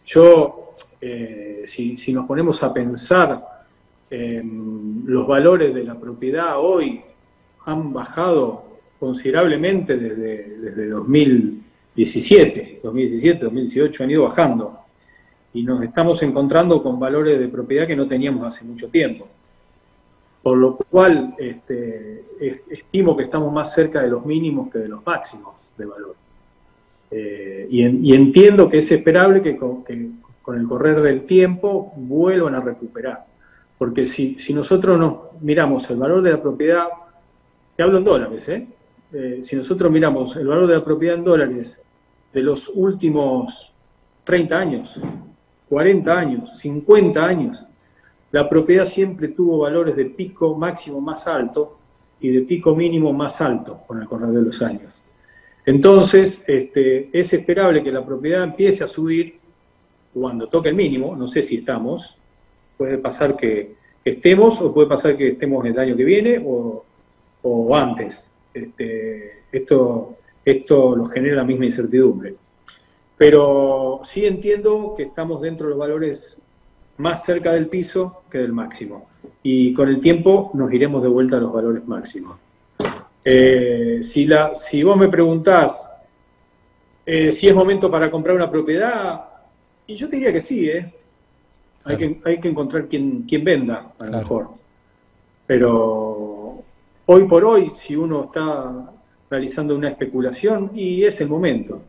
Yo, 0.07 0.75
eh, 1.01 1.63
si, 1.67 2.13
nos 2.13 2.27
ponemos 2.27 2.63
a 2.63 2.73
pensar, 2.73 3.47
los 4.11 5.29
valores 5.29 5.73
de 5.73 5.85
la 5.85 5.95
propiedad 5.95 6.59
hoy 6.59 7.01
han 7.67 7.93
bajado 7.93 8.65
considerablemente 8.99 9.97
desde, 9.97 10.59
desde 10.59 10.89
2017, 10.89 12.81
2017, 12.83 13.45
2018 13.45 14.05
han 14.05 14.11
ido 14.11 14.25
bajando 14.25 14.81
y 15.53 15.63
nos 15.63 15.83
estamos 15.83 16.23
encontrando 16.23 16.83
con 16.83 17.01
valores 17.01 17.39
de 17.39 17.49
propiedad 17.49 17.87
que 17.87 17.97
no 17.97 18.07
teníamos 18.07 18.47
hace 18.47 18.65
mucho 18.65 18.89
tiempo. 18.89 19.27
Por 20.43 20.57
lo 20.57 20.77
cual, 20.77 21.35
este, 21.39 22.25
estimo 22.71 23.17
que 23.17 23.25
estamos 23.25 23.53
más 23.53 23.75
cerca 23.75 24.01
de 24.01 24.09
los 24.09 24.25
mínimos 24.25 24.71
que 24.71 24.79
de 24.79 24.89
los 24.89 25.05
máximos 25.05 25.71
de 25.77 25.85
valor. 25.85 26.17
Eh, 27.11 27.67
y, 27.71 28.15
entiendo 28.15 28.69
que 28.69 28.79
es 28.79 28.93
esperable 28.93 29.43
que 29.43 29.57
con, 29.57 29.85
el 29.89 30.67
correr 30.67 31.01
del 31.01 31.27
tiempo 31.27 31.93
vuelvan 31.97 32.55
a 32.55 32.61
recuperar. 32.61 33.25
Porque 33.79 34.05
si, 34.07 34.39
si 34.39 34.53
nosotros 34.53 34.99
nos 34.99 35.41
miramos 35.41 35.89
el 35.91 35.97
valor 35.97 36.23
de 36.23 36.33
la 36.33 36.43
propiedad, 36.43 36.85
te 37.77 37.83
hablo 37.83 37.99
en 37.99 38.05
dólares, 38.05 38.49
¿eh? 38.49 38.67
Eh, 39.13 39.39
si 39.43 39.57
nosotros 39.57 39.91
miramos 39.91 40.37
el 40.37 40.47
valor 40.47 40.69
de 40.69 40.75
la 40.75 40.85
propiedad 40.85 41.17
en 41.17 41.25
dólares 41.25 41.83
de 42.33 42.41
los 42.43 42.69
últimos 42.69 43.73
30 44.25 44.57
años, 44.57 45.01
40 45.69 46.19
años, 46.19 46.59
50 46.59 47.25
años, 47.25 47.67
la 48.31 48.49
propiedad 48.49 48.85
siempre 48.85 49.29
tuvo 49.29 49.59
valores 49.59 49.97
de 49.97 50.05
pico 50.05 50.55
máximo 50.57 51.01
más 51.01 51.27
alto 51.27 51.79
y 52.21 52.29
de 52.29 52.43
pico 52.43 52.77
mínimo 52.77 53.13
más 53.13 53.41
alto 53.41 53.81
con 53.87 54.01
el 54.01 54.07
correr 54.07 54.29
de 54.29 54.43
los 54.43 54.63
años. 54.63 55.00
Entonces, 55.71 56.43
este, 56.49 57.11
es 57.13 57.33
esperable 57.33 57.81
que 57.85 57.93
la 57.93 58.05
propiedad 58.05 58.43
empiece 58.43 58.83
a 58.83 58.89
subir 58.89 59.39
cuando 60.13 60.49
toque 60.49 60.71
el 60.71 60.75
mínimo, 60.75 61.15
no 61.15 61.29
sé 61.29 61.43
si 61.43 61.59
estamos, 61.59 62.19
puede 62.77 62.99
pasar 62.99 63.37
que 63.37 63.77
estemos 64.05 64.61
o 64.61 64.75
puede 64.75 64.89
pasar 64.89 65.17
que 65.17 65.29
estemos 65.29 65.65
el 65.65 65.79
año 65.79 65.97
que 65.97 66.03
viene 66.03 66.45
o, 66.45 66.85
antes. 67.77 68.33
Este, 68.53 69.45
esto, 69.53 70.17
esto 70.45 70.97
lo 70.97 71.05
genera 71.05 71.37
la 71.37 71.45
misma 71.45 71.67
incertidumbre. 71.67 72.35
Pero 73.17 74.01
sí 74.03 74.27
entiendo 74.27 74.95
que 74.97 75.05
estamos 75.05 75.41
dentro 75.41 75.69
de 75.69 75.71
los 75.71 75.79
valores 75.79 76.43
más 76.97 77.25
cerca 77.25 77.53
del 77.53 77.69
piso 77.69 78.25
que 78.29 78.39
del 78.39 78.53
máximo. 78.53 79.09
Y 79.45 79.73
con 79.73 79.89
el 79.89 80.01
tiempo 80.01 80.51
nos 80.53 80.73
iremos 80.73 81.01
de 81.01 81.09
vuelta 81.09 81.37
a 81.37 81.41
los 81.41 81.53
valores 81.53 81.87
máximos. 81.87 82.50
Eh, 83.25 83.99
si, 84.03 84.27
la, 84.27 84.55
si 84.55 84.83
vos 84.83 84.97
me 84.97 85.09
preguntás 85.09 85.91
eh, 87.13 87.33
si 87.33 87.49
es 87.49 87.55
momento 87.55 87.91
para 87.91 88.09
comprar 88.09 88.37
una 88.37 88.49
propiedad, 88.49 89.19
y 89.85 89.97
yo 89.97 90.09
te 90.09 90.15
diría 90.15 90.33
que 90.33 90.41
sí, 90.41 90.69
¿eh? 90.69 90.95
Hay, 91.83 91.97
que, 91.97 92.21
hay 92.25 92.39
que 92.39 92.49
encontrar 92.49 92.87
quien, 92.87 93.23
quien 93.23 93.43
venda, 93.43 93.95
a 93.99 94.05
lo 94.05 94.19
mejor. 94.19 94.49
Pero 95.45 96.63
hoy 97.07 97.25
por 97.27 97.45
hoy, 97.45 97.73
si 97.75 97.97
uno 97.97 98.27
está 98.27 98.93
realizando 99.29 99.75
una 99.75 99.89
especulación, 99.89 100.71
y 100.75 101.05
es 101.05 101.21
el 101.21 101.29
momento. 101.29 101.83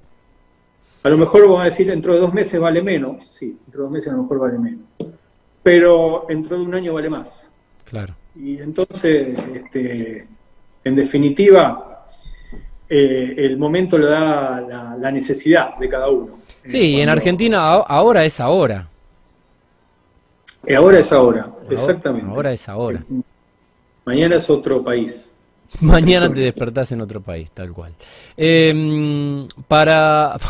A 1.04 1.10
lo 1.10 1.18
mejor 1.20 1.44
vamos 1.44 1.62
a 1.62 1.66
decir, 1.66 1.86
dentro 1.86 2.16
de 2.16 2.20
dos 2.20 2.34
meses 2.34 2.60
vale 2.60 2.82
menos. 2.82 3.24
Sí, 3.24 3.58
dentro 3.66 3.82
de 3.82 3.84
dos 3.84 3.92
meses 3.92 4.12
a 4.12 4.16
lo 4.16 4.24
mejor 4.24 4.40
vale 4.40 4.58
menos. 4.58 4.86
Pero 5.62 6.26
dentro 6.28 6.58
de 6.58 6.64
un 6.64 6.74
año 6.74 6.94
vale 6.96 7.12
más. 7.12 7.52
Claro. 7.86 8.16
Y 8.36 8.58
entonces, 8.60 9.38
este, 9.54 10.28
en 10.84 10.96
definitiva, 10.96 12.06
eh, 12.90 13.36
el 13.38 13.58
momento 13.58 13.98
lo 13.98 14.08
da 14.08 14.96
la, 15.00 15.12
necesidad 15.12 15.78
de 15.78 15.88
cada 15.88 16.10
uno. 16.10 16.40
Sí, 16.66 16.96
y 16.96 17.02
en 17.02 17.10
Argentina 17.10 17.74
ahora 17.74 18.26
es 18.26 18.40
ahora. 18.40 18.88
Eh, 20.66 20.76
ahora 20.76 21.00
es 21.00 21.12
ahora, 21.12 21.50
exactamente. 21.70 22.30
Ahora 22.30 22.52
es 22.52 22.68
ahora. 22.70 23.04
Mañana 24.06 24.36
es 24.36 24.50
otro 24.50 24.84
país. 24.84 25.30
Mañana 25.80 26.32
te 26.32 26.42
despertás 26.42 26.92
en 26.92 27.02
otro 27.02 27.22
país, 27.22 27.52
tal 27.52 27.72
cual. 27.72 27.94
Em, 28.38 29.48
para. 29.68 30.38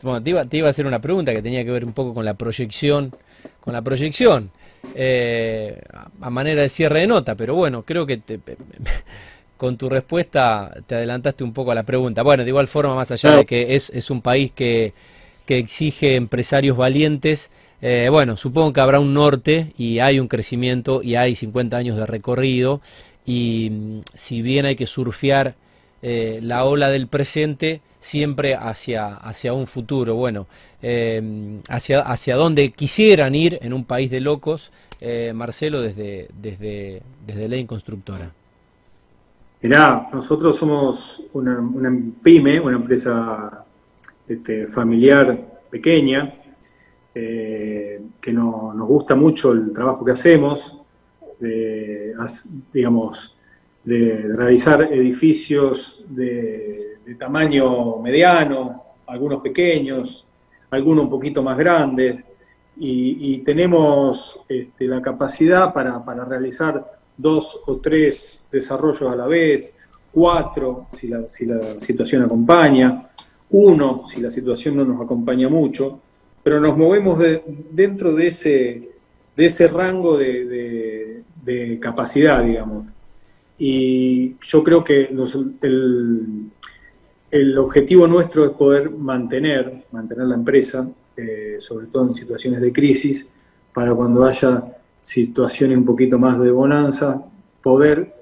Bueno, 0.00 0.22
te 0.22 0.30
iba, 0.30 0.44
te 0.44 0.56
iba, 0.58 0.68
a 0.68 0.70
hacer 0.70 0.86
una 0.86 1.00
pregunta 1.00 1.34
que 1.34 1.42
tenía 1.42 1.64
que 1.64 1.72
ver 1.72 1.84
un 1.84 1.92
poco 1.92 2.14
con 2.14 2.24
la 2.24 2.34
proyección. 2.34 3.12
Con 3.60 3.72
la 3.72 3.82
proyección. 3.82 4.52
Eh, 4.94 5.82
a 6.20 6.30
manera 6.30 6.62
de 6.62 6.68
cierre 6.68 7.00
de 7.00 7.08
nota, 7.08 7.34
pero 7.34 7.56
bueno, 7.56 7.82
creo 7.82 8.06
que 8.06 8.18
te, 8.18 8.38
con 9.58 9.76
tu 9.76 9.90
respuesta 9.90 10.72
te 10.86 10.94
adelantaste 10.94 11.44
un 11.44 11.52
poco 11.52 11.72
a 11.72 11.74
la 11.74 11.82
pregunta. 11.82 12.22
Bueno, 12.22 12.44
de 12.44 12.48
igual 12.48 12.68
forma, 12.68 12.94
más 12.94 13.10
allá 13.10 13.36
de 13.36 13.44
que 13.44 13.74
es, 13.74 13.90
es 13.90 14.10
un 14.10 14.22
país 14.22 14.52
que, 14.52 14.94
que 15.44 15.58
exige 15.58 16.16
empresarios 16.16 16.76
valientes, 16.76 17.50
eh, 17.80 18.08
bueno, 18.10 18.36
supongo 18.36 18.72
que 18.72 18.80
habrá 18.80 18.98
un 18.98 19.14
norte 19.14 19.72
y 19.78 20.00
hay 20.00 20.18
un 20.18 20.28
crecimiento 20.28 21.02
y 21.02 21.14
hay 21.14 21.34
50 21.34 21.76
años 21.76 21.96
de 21.96 22.06
recorrido 22.06 22.80
y 23.24 23.70
mm, 23.70 24.00
si 24.14 24.42
bien 24.42 24.66
hay 24.66 24.76
que 24.76 24.86
surfear 24.86 25.54
eh, 26.02 26.40
la 26.42 26.64
ola 26.64 26.90
del 26.90 27.06
presente, 27.06 27.80
siempre 28.00 28.54
hacia, 28.54 29.14
hacia 29.14 29.52
un 29.52 29.66
futuro, 29.66 30.14
bueno, 30.14 30.46
eh, 30.82 31.60
hacia, 31.68 32.00
hacia 32.00 32.36
donde 32.36 32.70
quisieran 32.70 33.34
ir 33.34 33.58
en 33.62 33.72
un 33.72 33.84
país 33.84 34.10
de 34.10 34.20
locos, 34.20 34.72
Marcelo, 35.32 35.80
desde, 35.80 36.28
desde, 36.34 37.02
desde 37.24 37.48
Ley 37.48 37.64
Constructora. 37.66 38.32
Mirá, 39.60 40.08
nosotros 40.12 40.56
somos 40.56 41.20
una, 41.32 41.92
pyme, 42.22 42.60
una 42.60 42.76
empresa 42.76 43.64
este, 44.28 44.68
familiar 44.68 45.60
pequeña, 45.68 46.32
eh, 47.12 48.00
que 48.20 48.32
nos 48.32 48.86
gusta 48.86 49.16
mucho 49.16 49.50
el 49.50 49.72
trabajo 49.72 50.04
que 50.04 50.12
hacemos, 50.12 50.80
digamos, 52.72 53.36
de 53.82 54.22
realizar 54.36 54.82
edificios 54.92 56.04
de, 56.08 56.98
tamaño 57.18 57.98
mediano, 57.98 58.84
algunos 59.06 59.42
pequeños, 59.42 60.26
algunos 60.70 61.04
un 61.04 61.10
poquito 61.10 61.42
más 61.42 61.58
grandes, 61.58 62.22
y, 62.76 63.38
tenemos 63.38 64.40
este, 64.48 64.86
la 64.86 65.02
capacidad 65.02 65.72
para, 65.72 66.04
para 66.04 66.24
realizar 66.24 66.97
dos 67.18 67.60
o 67.66 67.76
tres 67.76 68.46
desarrollos 68.50 69.02
a 69.02 69.16
la 69.16 69.26
vez, 69.26 69.74
cuatro 70.10 70.86
si 70.94 71.08
la, 71.08 71.28
si 71.28 71.44
la 71.44 71.78
situación 71.78 72.22
acompaña, 72.22 73.10
uno 73.50 74.06
si 74.06 74.20
la 74.20 74.30
situación 74.30 74.76
no 74.76 74.84
nos 74.84 75.00
acompaña 75.00 75.48
mucho, 75.48 76.00
pero 76.42 76.60
nos 76.60 76.76
movemos 76.78 77.18
dentro 77.70 78.14
de 78.14 78.28
ese, 78.28 78.88
de 79.36 79.46
ese 79.46 79.68
rango 79.68 80.16
de, 80.16 81.24
capacidad, 81.80 82.44
digamos. 82.44 82.86
Y 83.58 84.36
yo 84.42 84.62
creo 84.62 84.84
que 84.84 85.10
el, 85.62 86.50
el, 87.30 87.58
objetivo 87.58 88.06
nuestro 88.06 88.44
es 88.44 88.50
poder 88.52 88.90
mantener, 88.90 89.84
mantener 89.90 90.26
la 90.26 90.34
empresa, 90.34 90.86
eh, 91.16 91.56
sobre 91.58 91.86
todo 91.86 92.06
en 92.06 92.14
situaciones 92.14 92.60
de 92.60 92.72
crisis, 92.72 93.28
para 93.72 93.94
cuando 93.94 94.24
haya 94.24 94.77
situaciones 95.08 95.78
un 95.78 95.86
poquito 95.86 96.18
más 96.18 96.38
de 96.38 96.50
bonanza, 96.50 97.24
poder 97.62 98.14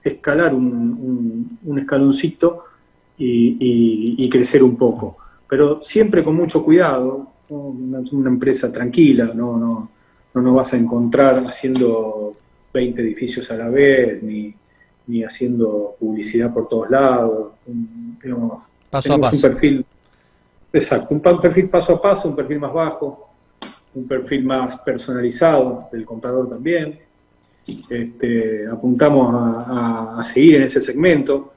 escalar 0.00 0.54
un, 0.54 1.58
escaloncito 1.76 2.66
y, 3.18 4.28
crecer 4.30 4.62
un 4.62 4.76
poco. 4.76 5.16
Pero 5.48 5.82
siempre 5.82 6.22
con 6.22 6.36
mucho 6.36 6.64
cuidado, 6.64 7.26
una, 7.48 7.98
una, 8.12 8.30
empresa 8.30 8.72
tranquila, 8.72 9.32
no, 9.34 9.56
no, 9.56 9.90
no 10.34 10.40
nos 10.40 10.54
vas 10.54 10.74
a 10.74 10.76
encontrar 10.76 11.44
haciendo 11.48 12.36
20 12.72 13.02
edificios 13.02 13.50
a 13.50 13.56
la 13.56 13.68
vez, 13.68 14.22
ni, 14.22 14.54
ni 15.08 15.24
haciendo 15.24 15.96
publicidad 15.98 16.54
por 16.54 16.68
todos 16.68 16.90
lados. 16.90 17.54
digamos, 18.22 18.62
paso 18.88 19.14
a 19.14 19.18
paso. 19.18 19.34
Un 19.34 19.42
perfil, 19.42 19.86
exacto, 20.72 21.12
un 21.12 21.40
perfil 21.40 21.68
paso 21.68 21.94
a 21.94 22.00
paso, 22.00 22.28
un 22.28 22.36
perfil 22.36 22.60
más 22.60 22.72
bajo, 22.72 23.23
un 23.94 24.06
perfil 24.06 24.44
más 24.44 24.78
personalizado 24.78 25.88
del 25.92 26.04
comprador 26.04 26.48
también. 26.48 26.98
Este, 27.88 28.66
apuntamos 28.66 29.34
a, 29.34 30.22
seguir 30.22 30.56
en 30.56 30.62
ese 30.64 30.80
segmento. 30.80 31.52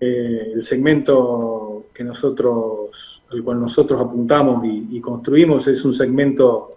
Eh, 0.00 0.52
el 0.54 0.62
segmento 0.62 1.86
que 1.92 2.04
nosotros, 2.04 3.24
al 3.30 3.42
cual 3.42 3.60
nosotros 3.60 4.00
apuntamos 4.00 4.64
y, 4.64 5.00
construimos 5.00 5.66
es 5.68 5.84
un 5.84 5.94
segmento 5.94 6.76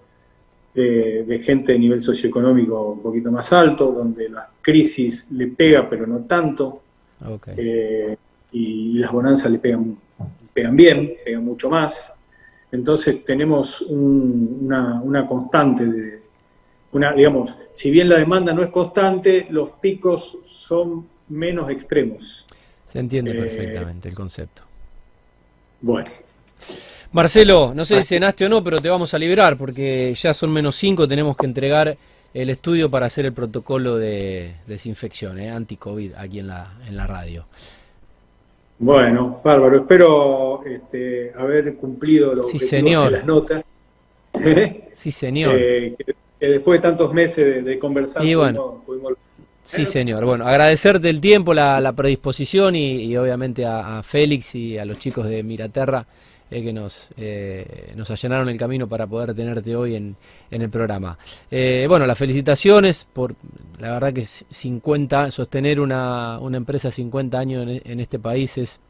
de, 0.73 1.41
gente 1.43 1.73
de 1.73 1.79
nivel 1.79 2.01
socioeconómico 2.01 2.93
un 2.93 3.01
poquito 3.01 3.31
más 3.31 3.51
alto, 3.53 3.91
donde 3.91 4.29
la 4.29 4.49
crisis 4.61 5.29
le 5.31 5.47
pega 5.47 5.87
pero 5.89 6.07
no 6.07 6.19
tanto, 6.19 6.81
eh, 7.55 8.15
y, 8.51 8.93
las 8.97 9.11
bonanzas 9.11 9.51
le 9.51 9.59
pegan, 9.59 9.97
pegan 10.53 10.75
bien, 10.75 11.13
pegan 11.23 11.43
mucho 11.45 11.69
más. 11.69 12.13
Entonces 12.71 13.23
tenemos 13.25 13.81
una, 13.81 15.27
constante 15.27 15.85
de, 15.85 16.21
una, 16.93 17.13
digamos, 17.13 17.55
si 17.73 17.91
bien 17.91 18.07
la 18.07 18.17
demanda 18.17 18.53
no 18.53 18.63
es 18.63 18.69
constante, 18.69 19.47
los 19.49 19.71
picos 19.81 20.37
son 20.45 21.07
menos 21.29 21.69
extremos. 21.69 22.45
Se 22.85 22.99
entiende 22.99 23.31
eh, 23.31 23.35
perfectamente 23.35 24.09
el 24.09 24.15
concepto. 24.15 24.63
Bueno. 25.81 26.09
Marcelo, 27.11 27.73
no 27.75 27.83
sé 27.83 28.01
si 28.01 28.15
cenaste 28.15 28.45
o 28.45 28.49
no, 28.49 28.63
pero 28.63 28.79
te 28.79 28.87
vamos 28.87 29.13
a 29.13 29.19
librar 29.19 29.57
porque 29.57 30.13
ya 30.13 30.33
son 30.33 30.51
menos 30.51 30.77
cinco, 30.77 31.07
tenemos 31.07 31.35
que 31.35 31.45
entregar 31.45 31.97
el 32.33 32.49
estudio 32.49 32.89
para 32.89 33.07
hacer 33.07 33.25
el 33.25 33.33
protocolo 33.33 33.97
de 33.97 34.55
desinfección, 34.65 35.37
eh, 35.39 35.49
anti-COVID 35.49 36.13
aquí 36.15 36.39
en 36.39 36.47
la, 36.47 36.73
en 36.87 36.95
la 36.95 37.05
radio. 37.07 37.45
Bueno, 38.81 39.39
bárbaro. 39.43 39.77
Espero 39.77 40.63
este, 40.65 41.31
haber 41.37 41.75
cumplido 41.75 42.33
los 42.33 42.49
sí, 42.49 42.57
señor. 42.57 43.11
de 43.11 43.17
las 43.17 43.25
notas. 43.25 43.63
sí, 44.93 45.11
señor. 45.11 45.51
Eh, 45.53 45.95
que, 46.39 46.47
después 46.47 46.79
de 46.79 46.89
tantos 46.89 47.13
meses 47.13 47.63
de, 47.63 47.77
conversar, 47.77 48.25
y 48.25 48.33
bueno, 48.33 48.83
Sí, 49.61 49.85
señor. 49.85 50.25
Bueno, 50.25 50.47
agradecerte 50.47 51.07
el 51.09 51.21
tiempo, 51.21 51.53
la, 51.53 51.93
predisposición 51.95 52.75
y, 52.75 53.15
obviamente 53.15 53.65
a, 53.65 54.01
Félix 54.01 54.55
y 54.55 54.79
a 54.79 54.85
los 54.85 54.97
chicos 54.97 55.27
de 55.27 55.43
Miraterra 55.43 56.07
eh, 56.51 56.61
que 56.61 56.73
nos, 56.73 57.11
eh, 57.15 57.93
nos 57.95 58.11
allanaron 58.11 58.49
el 58.49 58.57
camino 58.57 58.85
para 58.85 59.07
poder 59.07 59.33
tenerte 59.33 59.73
hoy 59.73 59.95
en, 59.95 60.17
en 60.51 60.61
el 60.61 60.69
programa. 60.69 61.17
Eh, 61.49 61.85
bueno, 61.87 62.05
las 62.05 62.17
felicitaciones 62.17 63.07
por, 63.13 63.35
la 63.79 63.93
verdad 63.93 64.11
que 64.11 64.25
50, 64.25 65.31
sostener 65.31 65.79
una, 65.79 66.39
una 66.39 66.57
empresa 66.57 66.91
50 66.91 67.39
años 67.39 67.63
en, 67.63 67.81
en, 67.85 67.99
este 68.01 68.19
país 68.19 68.57
es 68.57 68.81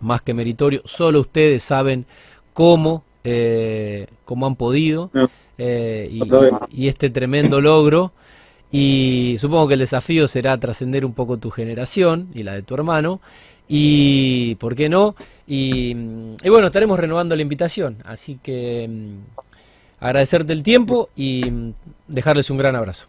más 0.00 0.22
que 0.22 0.34
meritorio. 0.34 0.82
Solo 0.86 1.20
ustedes 1.20 1.62
saben 1.62 2.04
cómo, 2.52 3.04
cómo 4.24 4.46
han 4.48 4.56
podido 4.56 5.12
y, 5.56 6.20
y 6.70 6.88
este 6.88 7.10
tremendo 7.10 7.60
logro. 7.60 8.12
Y 8.72 9.36
supongo 9.38 9.68
que 9.68 9.74
el 9.74 9.80
desafío 9.80 10.26
será 10.26 10.58
trascender 10.58 11.04
un 11.04 11.14
poco 11.14 11.36
tu 11.36 11.50
generación 11.50 12.28
y 12.34 12.42
la 12.42 12.54
de 12.54 12.62
tu 12.62 12.74
hermano. 12.74 13.20
Y, 13.68 14.54
¿por 14.56 14.74
qué 14.74 14.88
no? 14.88 15.14
Y, 15.46 15.94
bueno, 16.48 16.66
estaremos 16.66 16.98
renovando 16.98 17.36
la 17.36 17.42
invitación. 17.42 17.98
Así 18.04 18.38
que 18.42 18.88
mm, 18.88 20.04
agradecerte 20.04 20.52
el 20.52 20.62
tiempo 20.62 21.10
y 21.14 21.50
mm, 21.50 21.74
dejarles 22.08 22.50
un 22.50 22.58
gran 22.58 22.76
abrazo. 22.76 23.08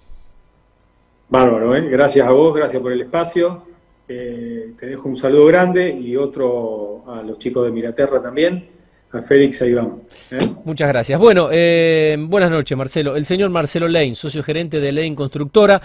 Bárbaro, 1.29 1.75
¿eh? 1.75 1.87
gracias 1.89 2.27
a 2.27 2.31
vos, 2.31 2.55
gracias 2.55 2.81
por 2.81 2.91
el 2.91 3.01
espacio. 3.01 3.63
Eh, 4.07 4.73
te 4.79 4.87
dejo 4.87 5.07
un 5.07 5.15
saludo 5.15 5.45
grande 5.45 5.91
y 5.91 6.15
otro 6.15 7.03
a 7.07 7.21
los 7.21 7.37
chicos 7.37 7.65
de 7.65 7.71
Miraterra 7.71 8.21
también 8.21 8.79
a 9.11 9.21
Félix 9.23 9.61
ahí 9.61 9.73
vamos. 9.73 10.01
¿eh? 10.31 10.37
Muchas 10.65 10.87
gracias. 10.87 11.19
Bueno, 11.19 11.49
eh, 11.51 12.15
buenas 12.19 12.51
noches, 12.51 12.77
Marcelo. 12.77 13.15
El 13.15 13.25
señor 13.25 13.49
Marcelo 13.49 13.87
Lane, 13.87 14.15
socio 14.15 14.43
gerente 14.43 14.79
de 14.79 14.91
Lane 14.91 15.15
Constructora. 15.15 15.77